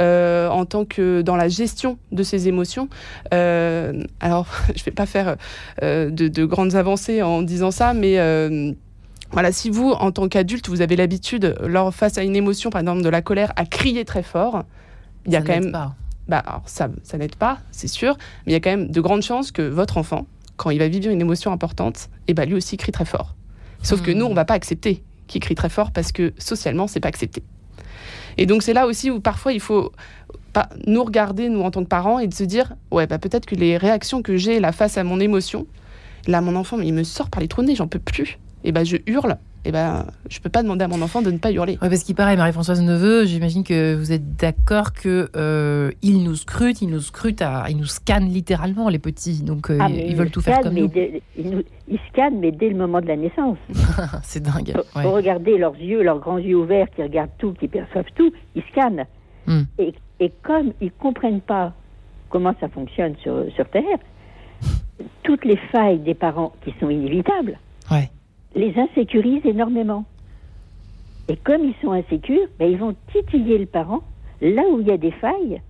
[0.00, 2.88] Euh, en tant que dans la gestion de ses émotions.
[3.34, 5.36] Euh, alors, je ne vais pas faire
[5.82, 8.16] de, de, grandes avancées en disant ça, mais
[9.32, 12.80] voilà, si vous, en tant qu'adulte, vous avez l'habitude, lors face à une émotion, par
[12.80, 14.64] exemple de la colère, à crier très fort,
[15.26, 15.72] il y a quand même.
[15.72, 15.94] Pas.
[16.28, 18.16] Bah, ça, ça n'aide pas, c'est sûr,
[18.46, 20.86] mais il y a quand même de grandes chances que votre enfant, quand il va
[20.86, 23.34] vivre une émotion importante, et eh bah, lui aussi crie très fort.
[23.82, 27.00] Sauf que nous, on va pas accepter qu'il crie très fort parce que socialement, c'est
[27.00, 27.42] pas accepté.
[28.36, 29.92] Et donc, c'est là aussi où parfois il faut
[30.52, 33.46] pas nous regarder, nous en tant que parents, et de se dire ouais, bah, peut-être
[33.46, 35.66] que les réactions que j'ai là face à mon émotion,
[36.26, 38.72] là, mon enfant, il me sort par les trous de nez, j'en peux plus et
[38.72, 41.52] ben je hurle, et ben je peux pas demander à mon enfant de ne pas
[41.52, 41.78] hurler.
[41.82, 46.34] Ouais, parce qu'il paraît, Marie-Françoise Neveu, j'imagine que vous êtes d'accord que euh, ils nous
[46.34, 50.16] scrutent, ils nous scrutent, à, ils nous scannent littéralement les petits, donc euh, ah, ils,
[50.16, 50.90] veulent tout faire comme nous.
[51.36, 53.58] ils, scannent, mais dès le moment de la naissance.
[54.22, 54.72] C'est dingue.
[54.92, 58.62] Faut, regarder leurs yeux, leurs grands yeux ouverts, qui regardent tout, qui perçoivent tout, ils
[58.70, 59.06] scannent.
[59.46, 59.62] Hmm.
[59.78, 61.72] Et, et, comme ils comprennent pas
[62.28, 63.98] comment ça fonctionne sur, sur Terre,
[65.22, 67.58] toutes les failles des parents qui sont inévitables.
[67.90, 68.10] Ouais
[68.54, 70.04] les insécurisent énormément.
[71.28, 74.02] Et comme ils sont insécures, ben, ils vont titiller le parent
[74.40, 75.60] là où il y a des failles,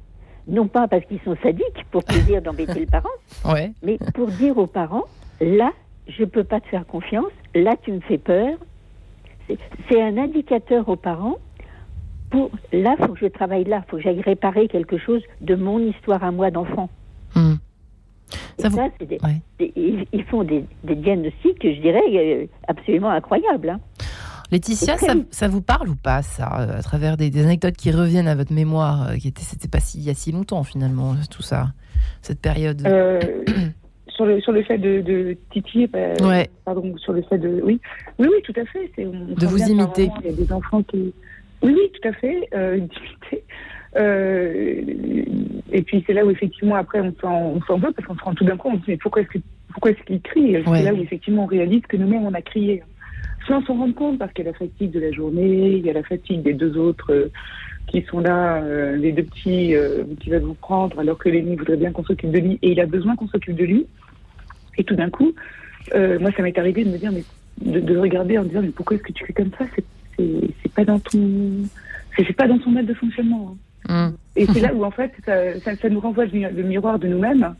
[0.47, 3.09] non pas parce qu'ils sont sadiques pour plaisir d'embêter le parent,
[3.83, 5.05] mais pour dire aux parents,
[5.41, 5.73] là,
[6.09, 8.57] je ne peux pas te faire confiance, là, tu me fais peur.
[9.89, 11.39] C'est un indicateur aux parents
[12.31, 15.23] pour, là, il faut que je travaille là, il faut que j'aille réparer quelque chose
[15.41, 16.89] de mon histoire à moi d'enfant.
[20.13, 23.71] Ils, font des, diagnostics, je dirais, euh, absolument incroyables.
[23.71, 23.81] Hein.
[24.51, 24.97] Laetitia,
[25.31, 28.53] ça, vous parle ou pas, ça, euh, à travers des, anecdotes qui reviennent à votre
[28.53, 31.69] mémoire, euh, qui était, c'était pas si, il y a si longtemps finalement, tout ça,
[32.23, 32.83] cette période?
[34.17, 36.15] Sur, le, sur le fait de, de titiller, bah,
[36.67, 37.63] pardon, sur le fait de.
[37.65, 37.81] Oui,
[38.19, 38.91] oui, oui tout à fait.
[38.99, 40.11] de vous imiter.
[40.21, 41.15] Il y a des enfants qui.
[41.63, 42.91] Oui, oui, tout à fait, d'imiter.
[43.33, 43.39] Euh,
[43.97, 48.45] et puis c'est là où effectivement après on s'en veut parce qu'on se rend tout
[48.45, 49.39] d'un coup on se dit mais pourquoi est-ce
[49.73, 50.57] pourquoi est-ce qu'il crie?
[50.65, 52.83] C'est là où effectivement on réalise que nous-mêmes on a crié.
[53.47, 55.91] Sans s'en rendre compte parce qu'il y a la fatigue de la journée, il y
[55.91, 57.31] a la fatigue des deux autres euh,
[57.87, 59.75] qui sont là, euh, les deux petits
[60.21, 62.81] qui veulent vous prendre alors que l'aîné voudrait bien qu'on s'occupe de lui et il
[62.81, 63.87] a besoin qu'on s'occupe de lui.
[64.77, 65.33] Et tout d'un coup,
[65.95, 67.25] moi ça m'est arrivé de me dire mais
[67.61, 69.65] de, regarder en disant mais pourquoi est-ce que tu fais comme ça?
[70.17, 71.21] C'est pas dans ton
[72.17, 73.53] c'est pas dans ton mode de fonctionnement.
[73.53, 73.70] Hein.
[73.91, 74.15] Mm.
[74.37, 77.55] Et c'est là où, en fait, ça, ça, nous renvoie le miroir de nous-mêmes,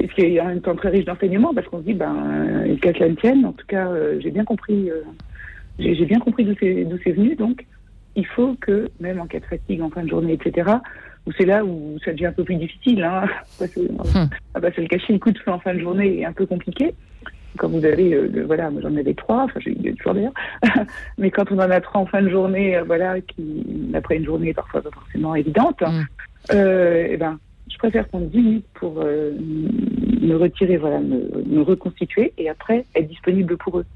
[0.00, 2.76] et ce qui est en même temps très riche d'enseignement, parce qu'on se dit, ben,
[2.80, 5.02] qu'à cela ne tienne, en tout cas, euh, j'ai bien compris, euh,
[5.78, 7.64] j'ai bien compris d'où c'est venu, donc
[8.16, 10.70] il faut que, même en cas de fatigue, en fin de journée, etc.,
[11.26, 13.24] où c'est là où ça devient un peu plus difficile, hein,
[13.58, 14.28] parce que, hmm.
[14.54, 16.44] ah bah, le cacher le coup de feu en fin de journée est un peu
[16.44, 16.94] compliqué.
[17.58, 20.32] Quand vous avez, euh, voilà, moi j'en avais trois, enfin j'ai eu deux jours d'ailleurs,
[21.18, 23.64] mais quand on en a trois en fin de journée, voilà, qui
[23.94, 26.54] après une journée parfois pas forcément évidente, hmm.
[26.54, 27.38] et eh ben
[27.70, 29.32] je préfère prendre 10 minutes pour euh,
[30.20, 33.86] me retirer, voilà, me, reconstituer et après être disponible pour eux.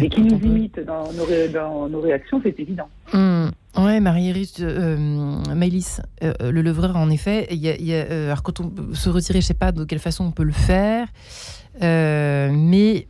[0.00, 2.88] et qui nous limite dans nos, dans nos réactions, c'est évident.
[3.12, 3.48] Mmh.
[3.76, 4.96] Ouais, Marie-Iris, euh,
[5.52, 9.10] Maëlys, euh, le levreur, en effet, y a, y a, euh, alors quand on se
[9.10, 11.08] retirer, je sais pas de quelle façon on peut le faire.
[11.82, 13.06] Euh, mais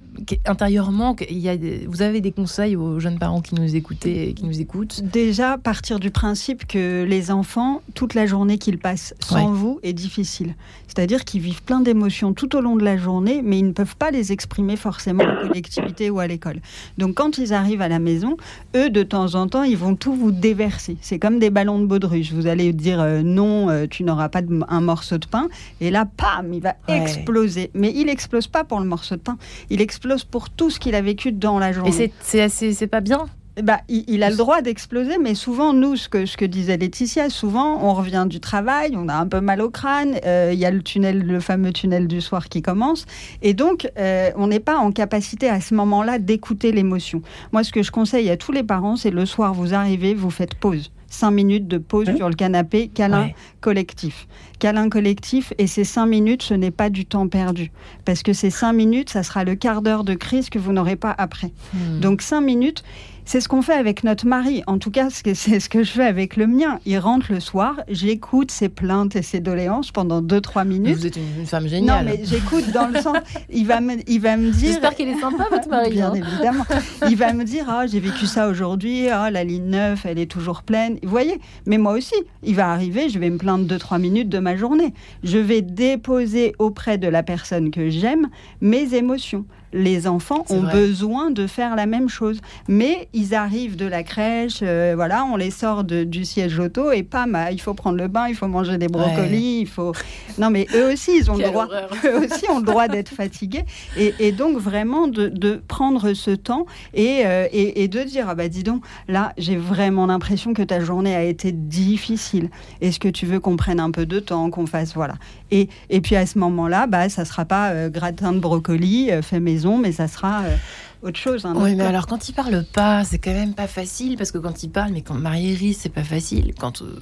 [0.47, 4.45] intérieurement, il y a, vous avez des conseils aux jeunes parents qui nous écoutent qui
[4.45, 9.51] nous écoutent Déjà, partir du principe que les enfants, toute la journée qu'ils passent sans
[9.51, 10.55] vous est difficile.
[10.87, 13.97] C'est-à-dire qu'ils vivent plein d'émotions tout au long de la journée, mais ils ne peuvent
[13.97, 16.61] pas les exprimer forcément en collectivité ou à l'école.
[16.99, 18.37] Donc quand ils arrivent à la maison,
[18.77, 20.97] eux, de temps en temps, ils vont tout vous déverser.
[21.01, 22.33] C'est comme des ballons de baudruche.
[22.33, 25.49] Vous allez dire euh, non, euh, tu n'auras pas un morceau de pain,
[25.81, 27.71] et là, pam, il va exploser.
[27.75, 29.37] Mais il explose pas pour le morceau de pain,
[29.69, 31.91] il explose pour tout ce qu'il a vécu dans la journée.
[32.05, 33.27] Et c'est assez, c'est pas bien?
[33.61, 37.31] Bah, il, a le droit d'exploser, mais souvent, nous, ce que, ce que disait Laetitia,
[37.31, 40.65] souvent, on revient du travail, on a un peu mal au crâne, euh, il y
[40.65, 43.07] a le tunnel, le fameux tunnel du soir qui commence,
[43.43, 47.23] et donc, euh, on n'est pas en capacité à ce moment-là d'écouter l'émotion.
[47.53, 50.31] Moi, ce que je conseille à tous les parents, c'est le soir, vous arrivez, vous
[50.31, 50.91] faites pause.
[51.15, 54.27] Cinq minutes de pause sur le canapé, câlin collectif.
[54.59, 57.71] Câlin collectif, et ces cinq minutes, ce n'est pas du temps perdu.
[58.05, 60.97] Parce que ces cinq minutes, ça sera le quart d'heure de crise que vous n'aurez
[60.97, 61.53] pas après.
[61.73, 62.01] Hmm.
[62.01, 62.83] Donc cinq minutes,
[63.25, 64.63] c'est ce qu'on fait avec notre mari.
[64.67, 66.79] En tout cas, c'est ce que je fais avec le mien.
[66.87, 70.97] Il rentre le soir, j'écoute ses plaintes et ses doléances pendant 2-3 minutes.
[70.97, 72.05] Vous êtes une, femme géniale.
[72.05, 73.17] Non, mais j'écoute dans le sens.
[73.51, 74.73] Il va me, il va me dire.
[74.73, 75.91] J'espère qu'il est sympa, votre mari.
[75.91, 76.15] Bien hein.
[76.15, 76.65] évidemment.
[77.09, 79.09] Il va me dire Ah, j'ai vécu ça aujourd'hui.
[79.09, 80.99] Ah, la ligne 9, elle est toujours pleine.
[81.03, 84.39] Vous voyez Mais moi aussi, il va arriver, je vais me plaindre 2-3 minutes de
[84.39, 84.93] ma journée.
[85.23, 88.29] Je vais déposer auprès de la personne que j'aime
[88.61, 92.41] mes émotions les enfants ont besoin de faire la même chose.
[92.69, 97.03] Mais ils arrivent de la crèche, euh, voilà, on les sort du siège auto et
[97.03, 99.93] pam, il faut prendre le bain, il faut manger des brocolis, il faut.
[100.39, 101.69] Non, mais eux aussi, ils ont le droit.
[102.05, 103.65] Eux aussi ont le droit d'être fatigués.
[103.97, 108.63] Et, donc vraiment de, prendre ce temps euh, et, et, de dire ah bah dis
[108.63, 112.51] donc, là, j'ai vraiment l'impression que ta journée a été difficile.
[112.81, 115.15] Est-ce que tu veux qu'on prenne un peu de temps, qu'on fasse voilà.
[115.51, 119.41] Et, et puis à ce moment-là, bah ça sera pas euh, gratin de brocoli fait
[119.41, 120.57] maison mais ça sera euh,
[121.03, 121.45] autre chose.
[121.45, 124.39] Hein, oui, mais alors quand il parle pas, c'est quand même pas facile parce que
[124.39, 126.55] quand il parle, mais quand Marie-Iris, c'est pas facile.
[126.59, 126.99] Quand, euh,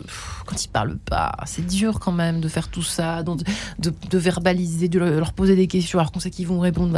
[0.46, 3.35] quand il parle pas, c'est dur quand même de faire tout ça, de,
[3.79, 6.92] de, verbaliser, de leur poser des questions alors qu'on sait qu'ils vont répondre.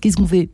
[0.00, 0.48] Qu'est-ce qu'on fait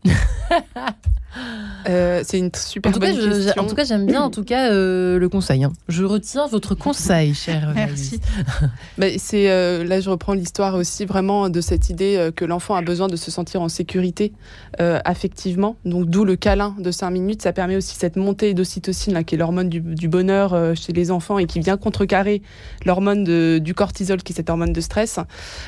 [1.89, 3.63] Euh, c'est une super en bonne question.
[3.63, 5.65] en tout cas, j'aime bien en tout cas euh, le conseil.
[5.65, 5.73] Hein.
[5.89, 7.73] Je retiens votre conseil, cher.
[7.75, 8.21] Merci.
[8.99, 12.83] Mais c'est euh, là, je reprends l'histoire aussi vraiment de cette idée que l'enfant a
[12.83, 14.33] besoin de se sentir en sécurité
[14.79, 15.77] affectivement.
[15.85, 17.43] Donc, d'où le câlin de 5 minutes.
[17.43, 21.47] Ça permet aussi cette montée d'ocytocine qui est l'hormone du, bonheur chez les enfants et
[21.47, 22.43] qui vient contrecarrer
[22.85, 25.19] l'hormone du cortisol, qui est cette hormone de stress.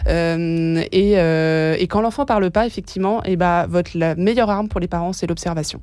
[0.07, 3.37] Et, et, quand l'enfant parle pas, effectivement, et eh
[3.67, 5.81] votre la meilleure arme pour les parents, c'est l'observation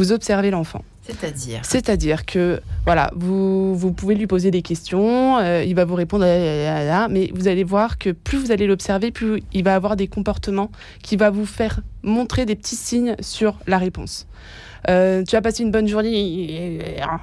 [0.00, 0.82] vous observez l'enfant.
[1.02, 5.94] C'est-à-dire C'est-à-dire que, voilà, vous, vous pouvez lui poser des questions, euh, il va vous
[5.94, 10.06] répondre, mais vous allez voir que plus vous allez l'observer, plus il va avoir des
[10.06, 10.70] comportements
[11.02, 14.26] qui va vous faire montrer des petits signes sur la réponse.
[14.88, 16.78] Euh, tu as passé une bonne journée,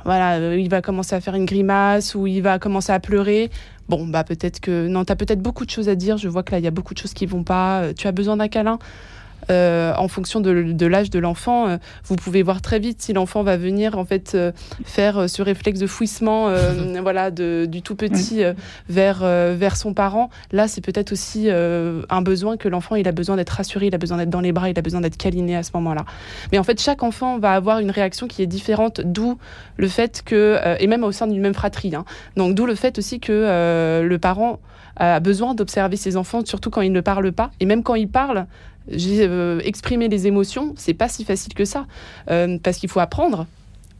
[0.06, 3.50] voilà, il va commencer à faire une grimace ou il va commencer à pleurer.
[3.89, 6.17] Bon, bah peut-être que non, tu as peut-être beaucoup de choses à dire.
[6.17, 7.82] Je vois que là, il y a beaucoup de choses qui vont pas.
[7.82, 8.80] Euh, tu as besoin d'un câlin.
[9.49, 13.43] Euh, en fonction de, l'âge de l'enfant, euh, vous pouvez voir très vite si l'enfant
[13.43, 14.51] va venir en fait euh,
[14.83, 16.49] faire ce réflexe de fouissement,
[17.01, 18.43] voilà, du tout petit
[18.89, 20.29] vers vers son parent.
[20.51, 23.97] Là, c'est peut-être aussi un besoin que l'enfant il a besoin d'être rassuré, il a
[23.97, 26.05] besoin d'être dans les bras, il a besoin d'être câliné à ce moment-là.
[26.51, 29.38] Mais en fait, chaque enfant va avoir une réaction qui est différente, d'où
[29.77, 31.95] le fait que et même au sein d'une même fratrie.
[31.95, 32.05] Hein.
[32.36, 34.60] donc d'où le fait aussi que le parent
[34.97, 37.51] a besoin d'observer ses enfants, surtout quand il ne parle pas.
[37.60, 41.66] Et même quand il parle, j'ai euh, exprimé les émotions, c'est pas si facile que
[41.66, 41.86] ça,
[42.30, 43.45] euh, parce qu'il faut apprendre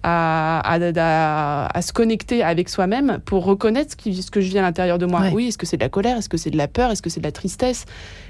[0.04, 4.62] à, à, se connecter avec soi-même pour reconnaître ce, qui, ce que je vis à
[4.62, 5.24] l'intérieur de moi.
[5.34, 6.18] Oui, est-ce que c'est de la colère?
[6.18, 6.92] Est-ce que c'est de la peur?
[6.92, 7.86] Est-ce que c'est de la tristesse?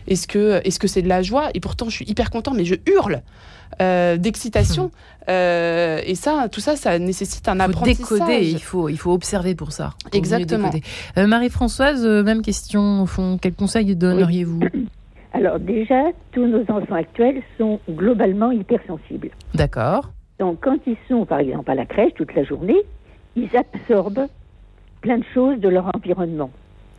[0.08, 1.50] Est-ce que c'est de la joie?
[1.54, 3.22] Et pourtant, je suis hyper content, mais je hurle
[3.82, 4.92] euh, d'excitation.
[5.30, 8.20] Euh, et ça, tout ça, ça nécessite un faut apprentissage.
[8.20, 9.94] Décoder, il faut, il faut observer pour ça.
[10.14, 10.72] Exactement.
[11.18, 13.38] Euh, Marie-Françoise, même question au fond.
[13.40, 14.62] Quel conseil donneriez-vous?
[15.38, 19.30] Alors déjà, tous nos enfants actuels sont globalement hypersensibles.
[19.54, 20.12] D'accord.
[20.40, 22.78] Donc, quand ils sont, par exemple, à la crèche toute la journée,
[23.36, 24.28] ils absorbent
[25.02, 26.50] plein de choses de leur environnement.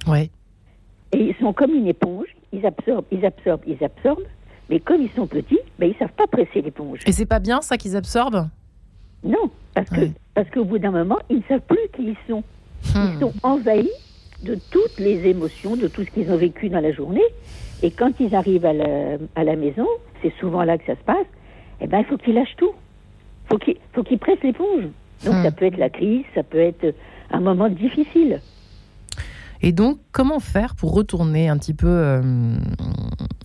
[0.07, 0.31] Ouais.
[1.13, 2.27] Et ils sont comme une éponge.
[2.53, 4.23] Ils absorbent, ils absorbent, ils absorbent.
[4.71, 7.01] Mais comme ils sont petits, ben, ils ne savent pas presser l'éponge.
[7.07, 8.49] Et c'est pas bien ça qu'ils absorbent?
[9.25, 10.01] Non, parce que
[10.35, 12.45] parce qu'au bout d'un moment, ils ne savent plus qui ils sont.
[12.95, 13.21] Ils hmm.
[13.21, 13.91] sont envahis
[14.45, 17.25] de toutes les émotions, de tout ce qu'ils ont vécu dans la journée.
[17.83, 19.87] Et quand ils arrivent à la, à la maison,
[20.23, 21.27] c'est souvent là que ça se passe,
[21.81, 22.73] eh ben, il faut qu'ils lâchent tout
[23.51, 24.85] faut qu'il faut qu'il presse l'éponge.
[25.25, 25.53] Donc ça hmm.
[25.53, 26.95] peut être la crise, ça peut être
[27.31, 28.41] un moment difficile.
[29.61, 32.23] Et donc, comment faire pour retourner un petit peu, euh,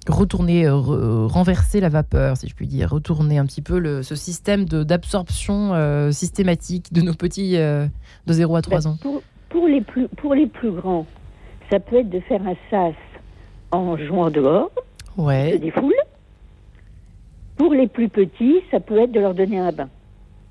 [0.07, 4.13] retourner, euh, renverser la vapeur, si je puis dire, retourner un petit peu le, ce
[4.13, 7.89] système d'absorption euh, systématique de nos petits de
[8.27, 8.97] 0 à 3 ben, ans?
[9.01, 11.07] pour, pour, les plus, pour les plus grands,
[11.71, 12.93] ça peut être de faire un sas
[13.73, 14.71] en jouant dehors,
[15.17, 15.59] ouais.
[15.59, 15.93] se.
[17.57, 19.89] Pour les plus petits, ça peut être de leur donner un bain.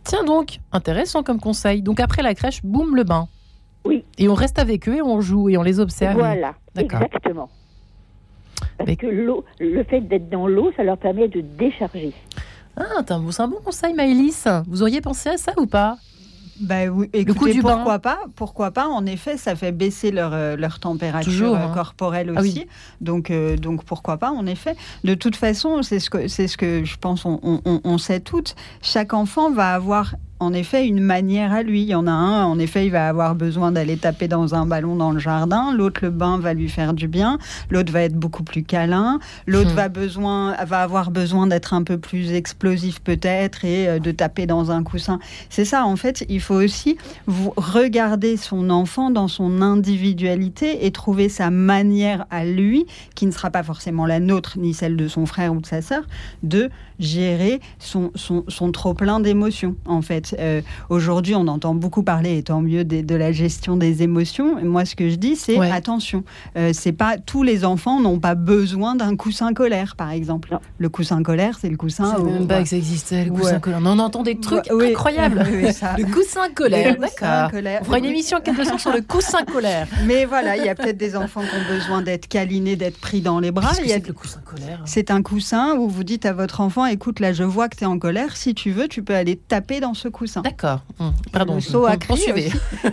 [0.05, 1.83] Tiens donc, intéressant comme conseil.
[1.83, 3.29] Donc après la crèche, boum, le bain.
[3.85, 4.05] Oui.
[4.18, 6.18] Et on reste avec eux et on joue et on les observe.
[6.18, 7.49] Voilà, exactement.
[8.79, 12.12] Parce que l'eau, le fait d'être dans l'eau, ça leur permet de décharger.
[12.77, 14.49] Ah, c'est un bon conseil, Maëlys.
[14.66, 15.97] Vous auriez pensé à ça ou pas?
[16.61, 20.80] Bah oui, écoutez, pourquoi pas Pourquoi pas En effet, ça fait baisser leur, euh, leur
[20.80, 21.72] température euh, hein.
[21.74, 22.66] corporelle ah aussi.
[23.00, 24.76] Donc, euh, donc pourquoi pas En effet.
[25.05, 27.24] De toute façon, c'est ce que c'est ce que je pense.
[27.24, 28.55] On, on, on sait toutes.
[28.82, 31.82] Chaque enfant va avoir en effet une manière à lui.
[31.82, 34.66] Il y en a un, en effet, il va avoir besoin d'aller taper dans un
[34.66, 35.72] ballon dans le jardin.
[35.72, 37.38] L'autre, le bain va lui faire du bien.
[37.70, 39.20] L'autre va être beaucoup plus câlin.
[39.47, 39.76] L'autre hmm.
[39.76, 44.47] va, besoin, va avoir besoin d'être un peu plus explosif peut-être et euh, de taper
[44.47, 45.18] dans un coussin.
[45.49, 50.90] C'est ça, en fait, il faut aussi vous regarder son enfant dans son individualité et
[50.90, 55.09] trouver sa manière à lui, qui ne sera pas forcément la nôtre ni celle de
[55.09, 56.03] son frère ou de sa sœur,
[56.43, 60.32] de gérer son, son, son trop plein d'émotions, en fait.
[60.39, 64.59] Euh, aujourd'hui, on entend beaucoup parler, et tant mieux, de, la gestion des émotions.
[64.59, 66.24] Et moi, ce que je dis, c'est attention.
[66.57, 70.59] Euh, c'est pas tous les enfants n'ont pas besoin d'un coussin colère, par exemple.
[70.78, 72.14] Le coussin colère, c'est le coussin.
[72.18, 73.80] Je même pas que ça existait, le coussin colère.
[73.85, 75.39] on entend des trucs incroyables.
[75.99, 77.51] le coussin colère, d'accord.
[77.80, 79.87] On fera une émission en sur le coussin colère.
[80.07, 83.20] Mais voilà, il y a peut-être des enfants qui ont besoin d'être câlinés, d'être pris
[83.20, 83.72] dans les bras.
[83.72, 84.83] A le coussin colère?
[84.85, 87.85] C'est un coussin où vous dites à votre enfant, écoute, là, je vois que tu
[87.85, 88.37] es en colère.
[88.37, 90.42] Si tu veux, tu peux aller taper dans ce coussin.
[90.42, 90.80] D'accord.
[91.00, 91.56] Hum, pardon.
[91.56, 92.20] Le saut à cri.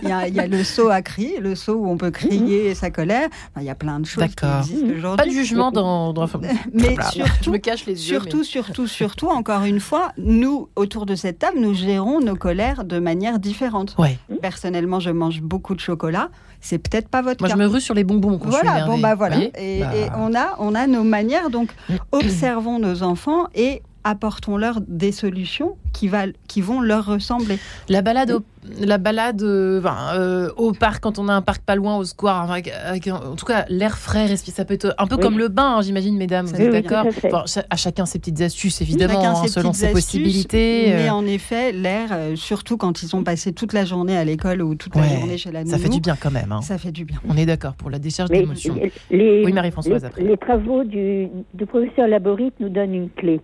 [0.02, 3.28] Il, y a, le saut à cri, le saut où on peut crier sa colère.
[3.56, 5.16] il y a plein de choses qui existent aujourd'hui.
[5.16, 6.12] Pas de jugement dans.
[6.12, 6.26] dans...
[6.72, 8.18] Mais surtout, je me cache les yeux.
[8.20, 12.84] Surtout, surtout, surtout, encore une fois, nous autour de cette table, nous gérons nos colères
[12.84, 13.94] de manière différente.
[13.98, 14.18] Ouais.
[14.42, 16.30] Personnellement, je mange beaucoup de chocolat.
[16.60, 17.54] C'est peut-être pas votre Moi, cas.
[17.54, 19.38] je me rue sur les bonbons quand voilà, je suis bon bah voilà.
[19.38, 19.96] Et, bah.
[19.96, 21.50] et, on a on a nos manières.
[21.50, 21.70] Donc,
[22.12, 27.58] observons nos enfants et apportons-leur des solutions qui, va, qui vont leur ressembler.
[27.88, 28.42] La balade au
[28.78, 29.80] la balade euh,
[30.14, 33.64] euh, au parc, quand on a un parc pas loin, au square, en tout cas
[33.68, 36.72] l'air frais, ça peut être un peu comme le bain, hein, j'imagine, mesdames, vous êtes
[36.72, 37.06] d'accord
[37.70, 40.92] À chacun ses petites astuces, évidemment, hein, selon ses possibilités.
[40.94, 41.12] Mais euh.
[41.12, 44.94] en effet, l'air, surtout quand ils ont passé toute la journée à l'école ou toute
[44.94, 46.52] la journée chez la nounou, ça fait du bien quand même.
[46.52, 46.62] Hein.
[46.62, 47.18] Ça fait du bien.
[47.28, 48.76] On est d'accord pour la décharge d'émotions.
[49.10, 50.22] Oui, Marie-Françoise, après.
[50.22, 53.40] Les travaux du, du professeur Laborit nous donnent une clé.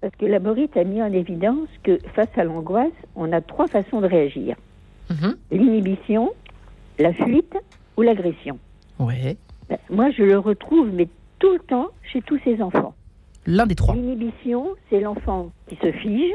[0.00, 4.00] Parce que Laborit a mis en évidence que face à l'angoisse, on a trois façons
[4.00, 4.56] de réagir.
[5.10, 5.36] Mhm.
[5.50, 6.32] L'inhibition,
[6.98, 7.56] la fuite
[7.96, 8.58] ou l'agression.
[8.98, 9.36] Ouais.
[9.68, 12.94] Ben, moi, je le retrouve, mais tout le temps, chez tous ces enfants.
[13.46, 13.94] L'un des trois.
[13.94, 16.34] L'inhibition, c'est l'enfant qui se fige,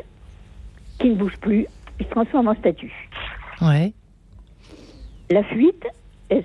[1.00, 1.66] qui ne bouge plus,
[1.98, 3.10] qui se transforme en statue.
[3.62, 3.94] Ouais.
[5.30, 5.86] La fuite,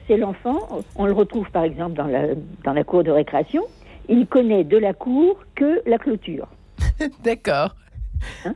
[0.06, 3.64] c'est l'enfant, on le retrouve par exemple dans la, dans la cour de récréation,
[4.08, 6.48] il connaît de la cour que la clôture.
[7.24, 7.74] D'accord.
[8.44, 8.54] Hein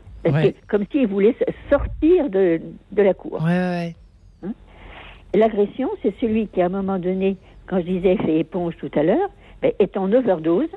[0.66, 1.36] comme s'il voulait
[1.70, 2.60] sortir de,
[2.96, 3.42] la cour.
[3.42, 3.94] Ouais,
[4.42, 4.52] hein
[5.34, 7.36] L'agression, c'est celui qui, à un moment donné,
[7.66, 9.30] quand je disais fait éponge tout à l'heure,
[9.62, 10.68] ben, est en overdose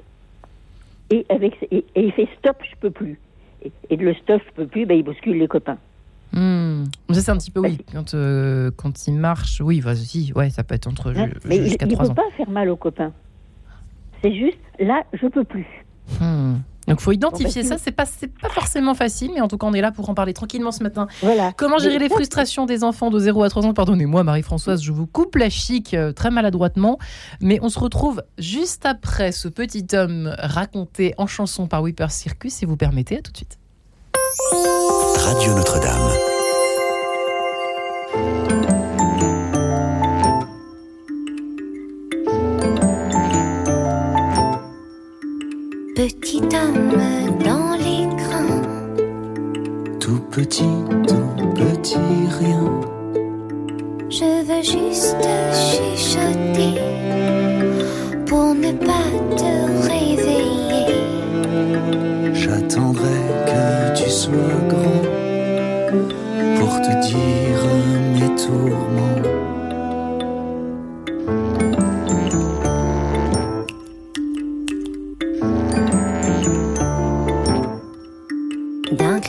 [1.10, 3.20] et, avec, et, il fait stop, je peux plus.
[3.64, 5.78] Et, et le stop, je peux plus, ben, il bouscule les copains.
[7.14, 7.78] Ça, c'est un petit peu, oui.
[7.92, 11.72] Quand, euh, quand il marche, oui, vas-y, ouais, ça peut être entre hein Mais il
[11.74, 13.12] ne peut pas faire mal aux copains.
[14.22, 15.68] C'est juste, là, je peux plus.
[16.20, 16.58] Hmm.
[16.88, 18.06] Donc il faut identifier ça, c'est pas
[18.42, 20.84] pas forcément facile, mais en tout cas on est là pour en parler tranquillement ce
[20.84, 21.08] matin.
[21.22, 21.52] Voilà.
[21.56, 23.74] Comment gérer les frustrations des enfants de 0 à 3 ans?
[23.74, 26.98] Pardonnez-moi Marie-Françoise, je vous coupe la chic euh, très maladroitement,
[27.40, 32.54] mais on se retrouve juste après ce petit homme raconté en chanson par Whipper Circus,
[32.54, 33.58] si vous permettez, à tout de suite.
[35.18, 36.41] Radio Notre-Dame.
[46.02, 46.98] Petit homme
[47.46, 48.60] dans l'écran.
[50.00, 50.74] Tout petit,
[51.08, 51.96] tout petit,
[52.40, 52.66] rien.
[54.10, 56.82] Je veux juste chuchoter
[58.26, 59.54] pour ne pas te
[59.92, 60.88] réveiller.
[62.34, 65.04] J'attendrai que tu sois grand
[66.58, 67.64] pour te dire
[68.16, 69.11] mes tourments.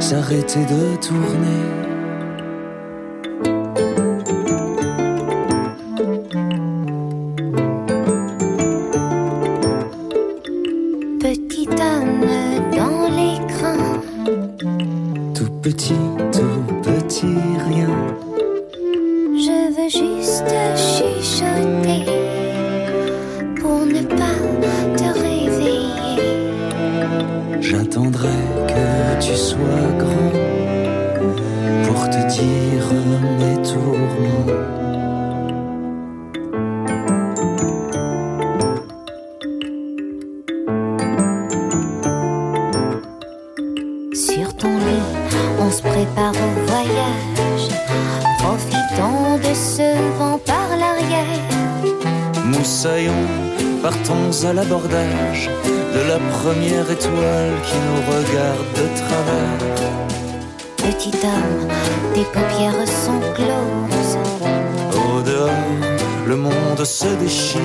[0.00, 1.79] s'arrêter de tourner.
[66.84, 67.60] Se déchire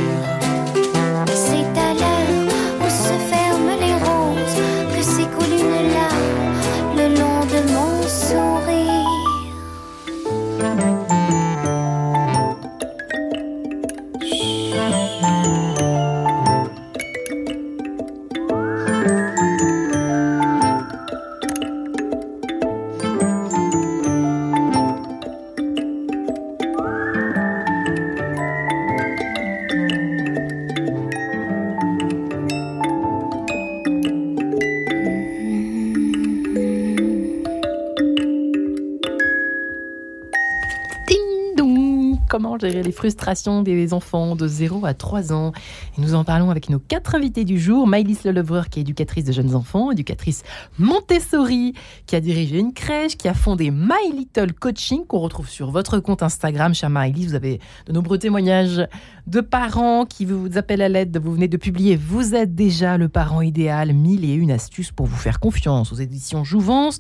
[42.96, 45.52] frustrations des enfants de 0 à 3 ans.
[45.98, 47.86] Et nous en parlons avec nos quatre invités du jour.
[47.88, 50.44] Maïlis Lelevreur, qui est éducatrice de jeunes enfants, éducatrice
[50.80, 51.74] Montessori,
[52.08, 56.00] qui a dirigé une crèche, qui a fondé My Little Coaching, qu'on retrouve sur votre
[56.00, 57.28] compte Instagram, chère Maïlis.
[57.28, 58.88] Vous avez de nombreux témoignages
[59.28, 61.18] de parents qui vous appellent à l'aide.
[61.18, 65.06] Vous venez de publier Vous êtes déjà le parent idéal, mille et une astuces pour
[65.06, 67.00] vous faire confiance aux éditions Jouvence.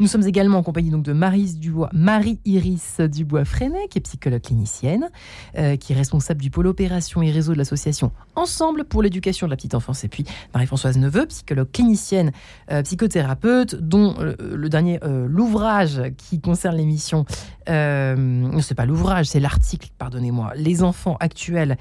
[0.00, 4.42] Nous sommes également en compagnie donc de Marie, Dubois, Marie Iris Dubois-Freinet, qui est psychologue
[4.42, 5.08] clinicienne,
[5.56, 9.50] euh, qui est responsable du pôle opération et réseau de l'association Ensemble pour l'éducation de
[9.50, 10.02] la petite enfance.
[10.02, 12.32] Et puis Marie-Françoise Neveu, psychologue clinicienne,
[12.72, 17.24] euh, psychothérapeute, dont euh, le dernier, l'ouvrage qui concerne l'émission,
[17.66, 21.76] c'est pas l'ouvrage, c'est l'article, pardonnez-moi, Les enfants actuels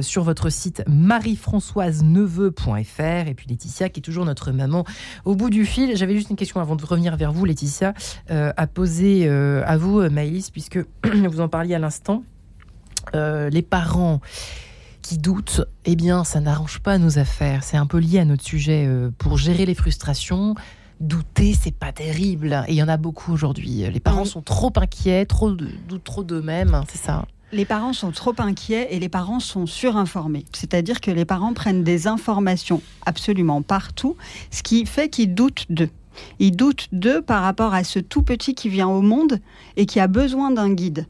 [0.00, 3.28] sur votre site marie-françoise-neveu.fr.
[3.28, 4.84] Et puis Laetitia, qui est toujours notre maman
[5.24, 5.96] au bout du fil.
[5.96, 7.43] J'avais juste une question avant de revenir vers vous.
[7.44, 7.94] Laetitia,
[8.30, 12.22] euh, à poser euh, à vous, euh, Maïs, puisque vous en parliez à l'instant.
[13.12, 14.20] les parents
[15.02, 17.62] qui doutent, eh bien, ça n'arrange pas nos affaires.
[17.62, 18.88] C'est un peu lié à notre sujet.
[19.18, 20.54] pour gérer les frustrations,
[21.00, 22.64] douter, c'est pas terrible.
[22.66, 23.84] Et il y en a beaucoup aujourd'hui.
[23.92, 28.34] Les parents sont trop inquiets, trop doutent trop d'eux-mêmes, c'est ça les parents sont trop
[28.38, 30.44] inquiets et les parents sont surinformés.
[30.52, 34.16] C'est-à-dire que les parents prennent des informations absolument partout,
[34.50, 35.90] ce qui fait qu'ils doutent d'eux.
[36.38, 39.38] Ils doutent d'eux par rapport à ce tout petit qui vient au monde
[39.76, 41.06] et qui a besoin d'un guide.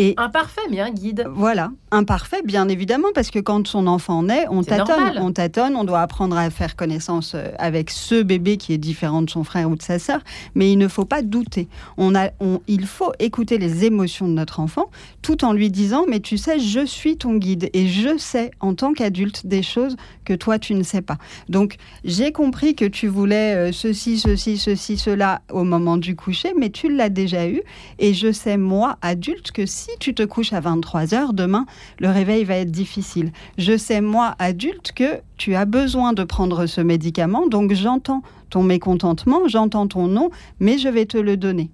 [0.00, 1.26] Et imparfait, mais un guide.
[1.34, 5.84] Voilà, imparfait, bien évidemment, parce que quand son enfant naît, on tâtonne, on tâtonne, on
[5.84, 9.68] doit apprendre à faire connaissance euh, avec ce bébé qui est différent de son frère
[9.68, 10.20] ou de sa sœur,
[10.54, 11.68] mais il ne faut pas douter.
[11.98, 12.30] On a,
[12.66, 14.90] il faut écouter les émotions de notre enfant,
[15.20, 18.74] tout en lui disant, mais tu sais, je suis ton guide et je sais en
[18.74, 21.18] tant qu'adulte des choses que toi tu ne sais pas.
[21.50, 26.54] Donc j'ai compris que tu voulais euh, ceci, ceci, ceci, cela au moment du coucher,
[26.58, 27.60] mais tu l'as déjà eu
[27.98, 31.66] et je sais moi adulte que si tu te couches à 23 heures demain,
[31.98, 33.32] le réveil va être difficile.
[33.58, 38.62] Je sais moi adulte que tu as besoin de prendre ce médicament, donc j'entends ton
[38.62, 41.70] mécontentement, j'entends ton nom, mais je vais te le donner.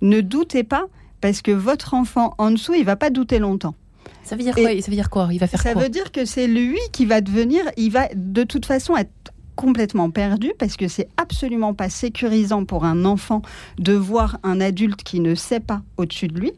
[0.00, 0.86] Ne doutez pas
[1.20, 3.74] parce que votre enfant en dessous, il va pas douter longtemps.
[4.22, 5.28] Ça veut dire quoi Ça veut dire quoi?
[5.32, 5.80] Il va faire ça quoi?
[5.80, 9.10] Ça veut dire que c'est lui qui va devenir, il va de toute façon être
[9.56, 13.42] complètement perdu parce que c'est absolument pas sécurisant pour un enfant
[13.78, 16.52] de voir un adulte qui ne sait pas au-dessus de lui.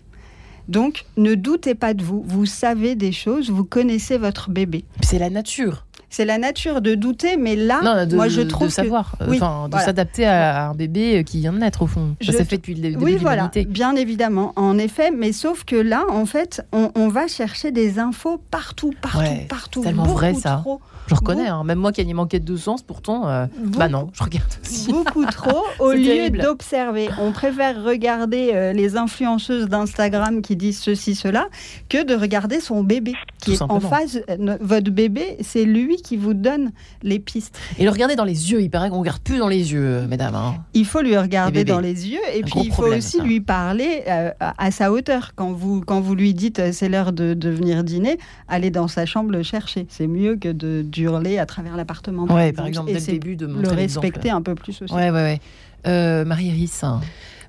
[0.71, 2.25] Donc, ne doutez pas de vous.
[2.27, 4.85] Vous savez des choses, vous connaissez votre bébé.
[5.03, 9.17] C'est la nature c'est la nature de douter, mais là, moi je trouve de savoir,
[9.21, 12.17] de s'adapter à un bébé qui vient de naître au fond.
[12.21, 15.77] Ça s'est fait depuis le début oui, voilà, bien évidemment, en effet, mais sauf que
[15.77, 19.83] là, en fait, on, va chercher des infos partout, partout, partout.
[19.83, 20.65] C'est tellement vrai ça.
[21.11, 21.65] Je reconnais, hein.
[21.65, 23.47] même moi qui ai une de sens, pourtant, euh,
[23.77, 24.93] bah non, je regarde aussi.
[24.93, 27.09] Beaucoup trop, au lieu d'observer.
[27.21, 31.49] On préfère regarder euh, les influenceuses d'Instagram qui disent ceci, cela,
[31.89, 34.23] que de regarder son bébé qui est en phase.
[34.31, 36.71] Euh, votre bébé, c'est lui qui vous donne
[37.03, 37.59] les pistes.
[37.81, 40.07] Et le regarder dans les yeux, il paraît qu'on ne regarde plus dans les yeux,
[40.07, 40.37] mesdames.
[40.37, 40.55] Hein.
[40.75, 44.05] Il faut lui regarder dans les yeux et puis il faut aussi lui parler
[44.39, 45.33] à, sa hauteur.
[45.35, 49.07] Quand vous, quand vous lui dites c'est l'heure de, de, venir dîner, allez dans sa
[49.07, 49.87] chambre le chercher.
[49.89, 52.25] C'est mieux que de, hurler à travers l'appartement.
[52.25, 54.95] Ouais, par exemple, dès le début, de le respecter un peu plus aussi.
[54.95, 55.41] Ouais, ouais, ouais.
[55.87, 56.85] Euh, Marie-Iris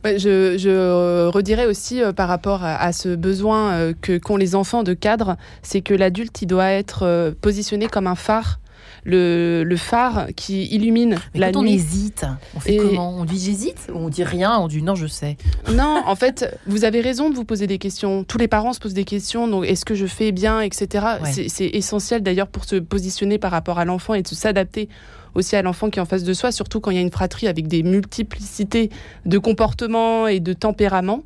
[0.04, 4.82] je, je, redirais aussi euh, par rapport à, ce besoin euh, que qu'ont les enfants
[4.82, 8.60] de cadre, c'est que l'adulte il doit être positionné comme un phare
[9.04, 12.26] le, le, phare qui illumine Mais la quand on hésite,
[12.56, 13.18] on fait comment?
[13.18, 15.38] On dit j'hésite On dit rien On dit non, je sais?
[15.72, 18.24] Non, en fait, vous avez raison de vous poser des questions.
[18.24, 19.48] Tous les parents se posent des questions.
[19.48, 21.06] Donc, est-ce que je fais bien, etc.
[21.48, 24.90] C'est essentiel d'ailleurs pour se positionner par rapport à l'enfant et de s'adapter
[25.36, 27.12] aussi à l'enfant qui est en face de soi, surtout quand il y a une
[27.12, 28.90] fratrie avec des multiplicités
[29.26, 31.24] de comportements et de tempéraments.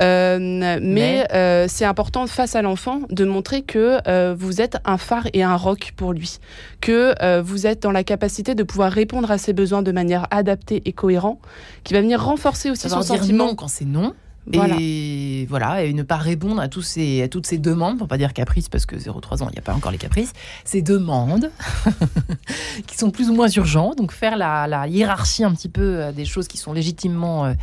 [0.00, 0.38] Euh,
[0.80, 5.28] mais, euh, c'est important face à l'enfant de montrer que euh, vous êtes un phare
[5.32, 6.38] et un roc pour lui,
[6.80, 10.82] que vous êtes dans la capacité de pouvoir répondre à ses besoins de manière adaptée
[10.84, 11.38] et cohérente,
[11.84, 13.46] qui va venir renforcer aussi son sentiment.
[13.46, 14.14] Non quand c'est non.
[14.50, 18.18] Et voilà, et ne pas répondre à, tous ces, à toutes ces demandes, pour pas
[18.18, 20.32] dire caprices, parce que 0-3 ans, il n'y a pas encore les caprices,
[20.64, 21.50] ces demandes
[22.86, 23.98] qui sont plus ou moins urgentes.
[23.98, 27.54] Donc faire la, hiérarchie un petit peu euh, des choses qui sont légitimement euh,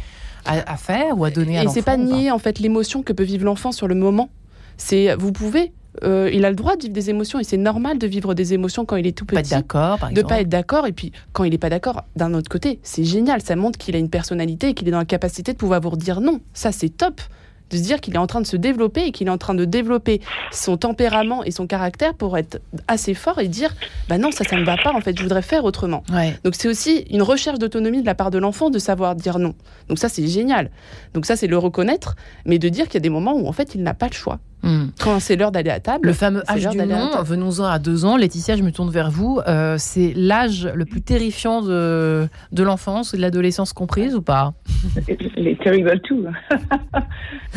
[0.45, 1.73] à, faire ou à donner à l'enfant.
[1.73, 4.29] Et c'est pas nier en fait l'émotion que peut vivre l'enfant sur le moment.
[4.77, 5.73] C'est vous pouvez
[6.03, 8.53] euh, il a le droit de vivre des émotions et c'est normal de vivre des
[8.53, 9.35] émotions quand il est tout petit.
[9.35, 10.23] Pas être d'accord, par exemple.
[10.23, 13.03] De pas être d'accord et puis quand il n'est pas d'accord, d'un autre côté, c'est
[13.03, 13.41] génial.
[13.41, 15.95] Ça montre qu'il a une personnalité et qu'il est dans la capacité de pouvoir vous
[15.95, 16.39] dire non.
[16.53, 17.21] Ça, c'est top
[17.69, 19.53] de se dire qu'il est en train de se développer et qu'il est en train
[19.53, 20.21] de développer
[20.51, 23.75] son tempérament et son caractère pour être assez fort et dire
[24.07, 26.03] bah non ça ça ne va pas en fait je voudrais faire autrement
[26.43, 29.53] donc c'est aussi une recherche d'autonomie de la part de l'enfant de savoir dire non
[29.87, 30.71] donc ça c'est génial
[31.13, 33.51] donc ça c'est le reconnaître mais de dire qu'il y a des moments où en
[33.51, 34.87] fait il n'a pas le choix hmm.
[34.99, 36.07] Quand c'est l'heure d'aller à table.
[36.07, 38.17] Le fameux âge du non, venons-en à deux ans.
[38.17, 39.39] Laetitia, je me tourne vers vous.
[39.47, 44.53] Euh, c'est l'âge le plus terrifiant de, de l'enfance et de l'adolescence comprise ou pas?
[45.35, 46.25] Les terrible too.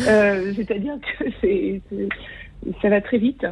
[0.07, 1.25] Euh, c'est-à-dire que
[2.81, 3.45] ça va très vite.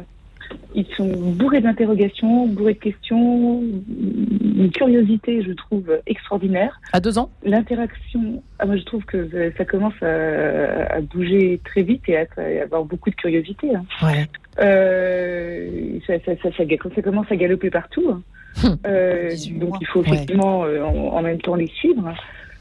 [0.74, 6.80] Ils sont bourrés d'interrogations, bourrés de questions, une curiosité, je trouve, extraordinaire.
[6.92, 7.30] À deux ans?
[7.44, 12.26] L'interaction, ah, moi je trouve que ça commence à, bouger très vite et à,
[12.62, 13.74] avoir beaucoup de curiosité.
[13.74, 13.84] Hein.
[14.02, 14.26] Ouais.
[14.60, 18.08] Euh, ça, ça, ça, ça, commence à galoper partout.
[18.10, 18.22] Hein.
[18.64, 18.76] Hum.
[18.86, 22.14] Euh, donc il faut effectivement en, même temps les suivre.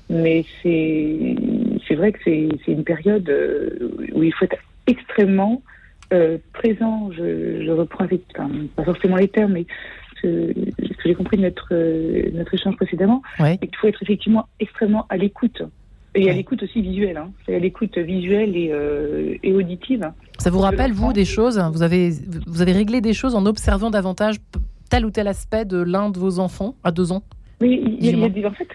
[0.10, 5.62] Mais c'est vrai que c'est une période euh, où il faut être extrêmement
[6.14, 7.12] euh, présent.
[7.12, 8.06] Je, je reprends
[8.76, 9.66] pas forcément les termes, mais
[10.22, 14.48] ce, que j'ai compris de notre, euh, notre échange précédemment, c'est qu'il faut être effectivement
[14.60, 15.62] extrêmement à l'écoute.
[16.14, 17.32] Et à l'écoute aussi visuelle, hein.
[17.46, 20.12] c'est à l'écoute visuelle et, et, auditive.
[20.40, 21.58] Ça vous rappelle, vous, des choses?
[21.72, 22.10] Vous avez,
[22.48, 24.36] vous avez réglé des choses en observant davantage
[24.90, 27.24] tel ou tel aspect de l'un de vos enfants à deux ans?
[27.62, 28.68] Oui, il y, a, des, en fait,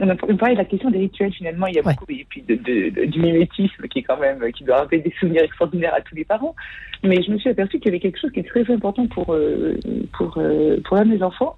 [0.00, 1.66] on a parlé de la question des rituels finalement.
[1.66, 4.62] Il y a beaucoup, et puis de, de, du mimétisme qui est quand même, qui
[4.62, 6.54] doit rappeler des souvenirs extraordinaires à tous les parents.
[7.02, 9.34] Mais je me suis aperçue qu'il y avait quelque chose qui est très important pour
[9.34, 9.78] euh,
[10.12, 11.56] pour euh, pour un de mes enfants.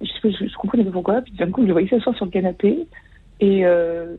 [0.00, 1.22] Je, je, je comprenais pas pourquoi.
[1.22, 2.86] Puis d'un coup, je le voyais s'asseoir sur le canapé
[3.40, 4.14] et euh,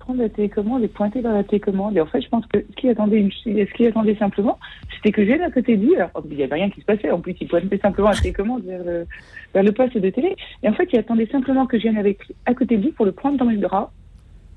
[0.00, 1.96] prendre la télécommande et pointer vers la télécommande.
[1.96, 4.58] Et en fait, je pense que ce qu'il attendait, ce qu'il attendait simplement,
[4.96, 5.94] c'était que j'ai à côté de lui.
[5.94, 7.10] Alors, il n'y avait rien qui se passait.
[7.10, 9.06] En plus, il pointait simplement la télécommande vers le,
[9.54, 10.34] vers le poste de télé.
[10.64, 13.06] Et en fait, il attendait simplement que je vienne avec à côté de lui pour
[13.06, 13.92] le prendre dans mes bras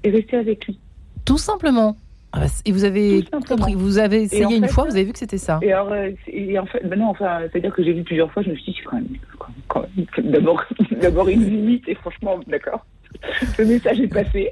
[0.03, 0.79] et rester avec lui.
[1.25, 1.95] Tout simplement.
[2.35, 5.19] Ah bah, et vous avez compris, vous avez essayé une fois, vous avez vu que
[5.19, 5.59] c'était ça.
[5.61, 8.41] Et, alors, euh, et en fait, ben non, enfin, c'est-à-dire que j'ai vu plusieurs fois,
[8.41, 10.63] je me suis dit, quand même, d'abord,
[11.01, 12.83] d'abord une limite, et franchement, d'accord,
[13.59, 14.51] le message est passé.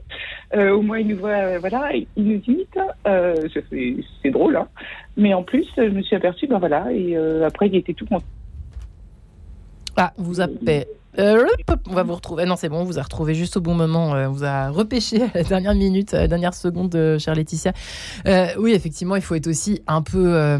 [0.54, 2.78] Euh, au moins, il nous voit, euh, voilà, il nous imite.
[3.08, 3.48] Euh,
[4.22, 4.68] c'est drôle, hein.
[5.18, 8.26] Mais en plus, je me suis aperçue, ben voilà, et après, il était tout content.
[9.98, 10.86] Ah, vous appelez.
[11.20, 11.46] Euh,
[11.88, 12.46] on va vous retrouver.
[12.46, 14.16] Non, c'est bon, on vous a retrouvé juste au bon moment.
[14.16, 17.36] Euh, on vous a repêché à la dernière minute, à la dernière seconde, euh, chère
[17.36, 17.74] Laetitia.
[18.58, 20.58] oui, effectivement, il faut être aussi un peu,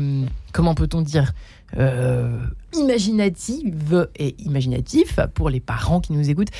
[0.52, 1.34] comment peut-on dire,
[2.74, 6.52] imaginative et imaginatif pour les parents qui nous écoutent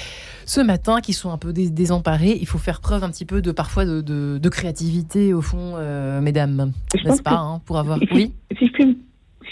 [0.46, 2.38] ce matin, qui sont un peu désemparés.
[2.40, 5.78] Il faut faire preuve un petit peu de parfois de, créativité au fond,
[6.22, 6.72] mesdames,
[7.06, 8.00] n'est-ce pas, hein, pour avoir.
[8.14, 8.34] Oui.
[8.58, 8.98] Si je puis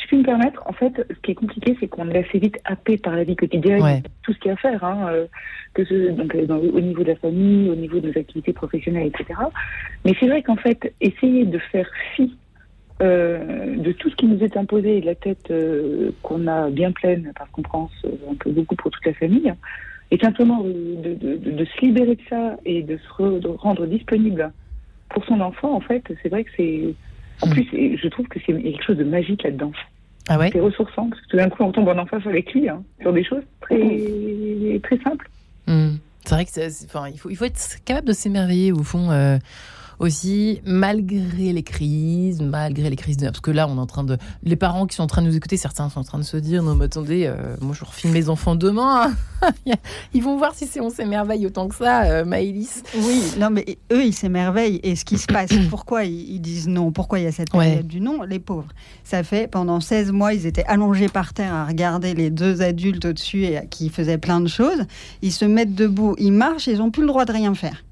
[0.09, 2.97] puis me permettre, en fait, ce qui est compliqué, c'est qu'on est assez vite happé
[2.97, 5.27] par la vie quotidienne, tout ce qu'il y a à faire, hein, euh,
[5.75, 9.11] que ce, donc, euh, au niveau de la famille, au niveau de nos activités professionnelles,
[9.13, 9.39] etc.
[10.03, 12.35] Mais c'est vrai qu'en fait, essayer de faire fi
[13.03, 15.53] euh, de tout ce qui nous est imposé et de la tête
[16.23, 19.53] qu'on a bien pleine, parce qu'on pense un peu beaucoup pour toute la famille,
[20.09, 24.51] et simplement de, de, de, se libérer de ça et de se rendre disponible
[25.09, 26.95] pour son enfant, en fait, c'est vrai que c'est
[27.43, 27.51] en hmm.
[27.51, 29.71] plus, je trouve que c'est quelque chose de magique là-dedans.
[30.29, 32.69] Ah ouais C'est ressourçant, parce que tout d'un coup, on tombe en face avec lui,
[32.69, 35.27] hein, sur des choses très, très simples.
[35.67, 35.95] Hmm.
[36.23, 39.09] C'est vrai que enfin, il, faut, il faut être capable de s'émerveiller, au fond.
[39.09, 39.37] Euh,
[39.99, 43.25] aussi, malgré les crises, malgré les crises, de...
[43.25, 45.27] parce que là, on est en train de, les parents qui sont en train de
[45.27, 47.83] nous écouter, certains sont en train de se dire, non, mais attendez, euh, moi, je
[47.83, 49.11] refilme mes enfants demain.
[50.13, 52.83] Ils vont voir si on s'émerveille autant que ça, euh, Maëlys.
[52.95, 54.79] Oui, non, mais eux, ils s'émerveillent.
[54.83, 56.91] Et ce qui se passe, pourquoi ils, disent non?
[56.91, 58.23] Pourquoi il y a cette période du non?
[58.23, 58.69] Les pauvres.
[59.03, 63.05] Ça fait pendant 16 mois, ils étaient allongés par terre à regarder les deux adultes
[63.05, 64.85] au-dessus et qui faisaient plein de choses.
[65.21, 67.83] Ils se mettent debout, ils marchent, ils n'ont plus le droit de rien faire.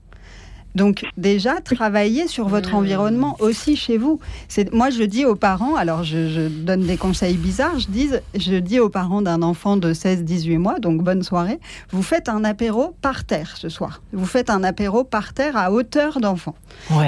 [0.77, 4.19] Donc déjà, travaillez sur votre environnement aussi chez vous.
[4.47, 8.57] C'est moi je dis aux parents, alors je, donne des conseils bizarres, je dis, je
[8.57, 11.59] dis aux parents d'un enfant de 16-18 mois, donc bonne soirée,
[11.89, 14.03] vous faites un apéro par terre ce soir.
[14.13, 16.53] Vous faites un apéro par terre à hauteur d'enfant.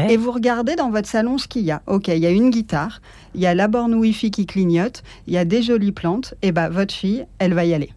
[0.10, 1.84] Et vous regardez dans votre salon ce qu'il y a.
[1.86, 3.02] Ok, il y a une guitare,
[3.36, 6.34] il y a la borne Wi-Fi qui clignote, il y a des jolies plantes.
[6.42, 7.92] Et eh ben votre fille, elle va y aller.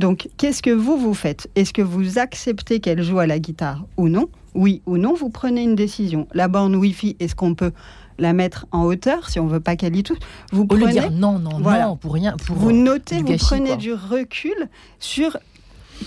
[0.00, 1.50] Donc, qu'est-ce que vous, vous faites?
[1.56, 4.30] Est-ce que vous acceptez qu'elle joue à la guitare ou non?
[4.54, 6.26] Oui ou non, vous prenez une décision.
[6.32, 7.72] La borne Wi-Fi, est-ce qu'on peut
[8.18, 10.16] la mettre en hauteur si on veut pas qu'elle y touche?
[10.52, 12.34] Vous prenez dire non, non, non, pour rien.
[12.46, 14.70] Pour vous notez, vous prenez du recul
[15.00, 15.36] sur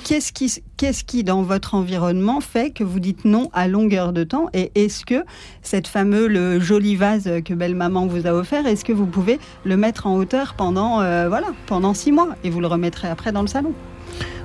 [0.03, 4.23] qu'est-ce qui, qu'est-ce qui, dans votre environnement, fait que vous dites non à longueur de
[4.23, 5.23] temps Et est-ce que
[5.61, 9.39] cette fameux le joli vase que belle maman vous a offert, est-ce que vous pouvez
[9.63, 13.31] le mettre en hauteur pendant, euh, voilà, pendant six mois et vous le remettrez après
[13.31, 13.73] dans le salon?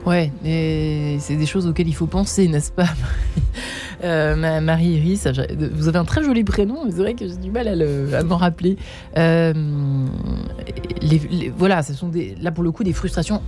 [0.06, 2.88] Ouais, et c'est des choses auxquelles il faut penser, n'est-ce pas
[4.04, 5.26] euh, Marie-Iris,
[5.74, 8.36] vous avez un très joli prénom, mais c'est vrai que j'ai du mal à, m'en
[8.36, 8.76] rappeler.
[9.16, 9.52] Euh,
[11.56, 13.42] voilà, ce sont là pour le coup des frustrations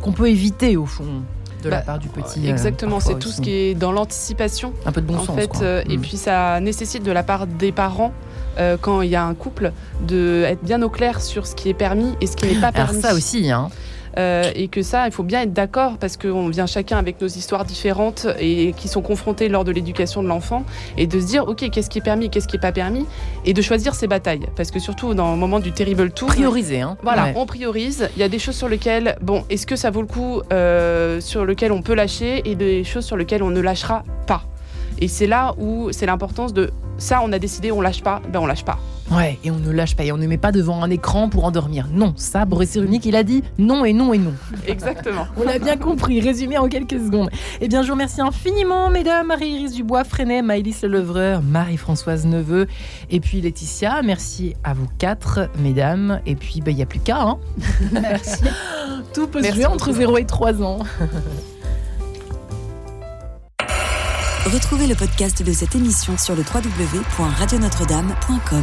[0.00, 1.22] qu'on peut éviter au fond
[1.62, 2.46] de la bah, part du petit.
[2.46, 4.72] Euh, exactement, c'est tout ce qui est dans l'anticipation.
[4.84, 5.36] Un peu de bon en sens.
[5.36, 6.00] Fait, Et mm.
[6.00, 8.12] puis ça nécessite de la part des parents
[8.80, 12.14] quand il y a un couple, d'être bien au clair sur ce qui est permis
[12.22, 12.98] et ce qui n'est pas permis.
[12.98, 13.68] Alors ça aussi, hein.
[14.18, 17.26] Euh, et que ça, il faut bien être d'accord parce qu'on vient chacun avec nos
[17.26, 20.64] histoires différentes et qui sont confrontées lors de l'éducation de l'enfant
[20.96, 23.04] et de se dire, ok, qu'est-ce qui est permis, qu'est-ce qui est pas permis
[23.44, 26.80] et de choisir ses batailles parce que surtout dans le moment du terrible tour, prioriser,
[26.80, 26.96] hein.
[27.02, 28.08] Voilà, on priorise.
[28.16, 31.20] Il y a des choses sur lesquelles, bon, est-ce que ça vaut le coup, euh,
[31.20, 34.42] sur lesquelles on peut lâcher et des choses sur lesquelles on ne lâchera pas.
[34.98, 38.40] Et c'est là où c'est l'importance de ça, on a décidé, on lâche pas, ben
[38.40, 38.78] on lâche pas.
[39.10, 41.44] Ouais, et on ne lâche pas, et on ne met pas devant un écran pour
[41.44, 41.86] endormir.
[41.92, 44.34] Non, ça, Boris Cyrulnik, il a dit non et non et non.
[44.66, 45.26] Exactement.
[45.36, 47.30] on l'a bien compris, résumé en quelques secondes.
[47.60, 52.66] Eh bien, je vous remercie infiniment, mesdames, Marie-Iris Dubois, Freinet, Maëlys Lelevreur, Marie-Françoise Neveu,
[53.10, 54.02] et puis Laetitia.
[54.02, 56.20] Merci à vous quatre, mesdames.
[56.26, 57.38] Et puis, ben, il n'y a plus qu'à, hein.
[57.92, 58.42] Merci.
[59.14, 60.80] Tout peut se jouer entre 0 et 3 ans.
[64.52, 68.62] Retrouvez le podcast de cette émission sur le www.radionotre-dame.com.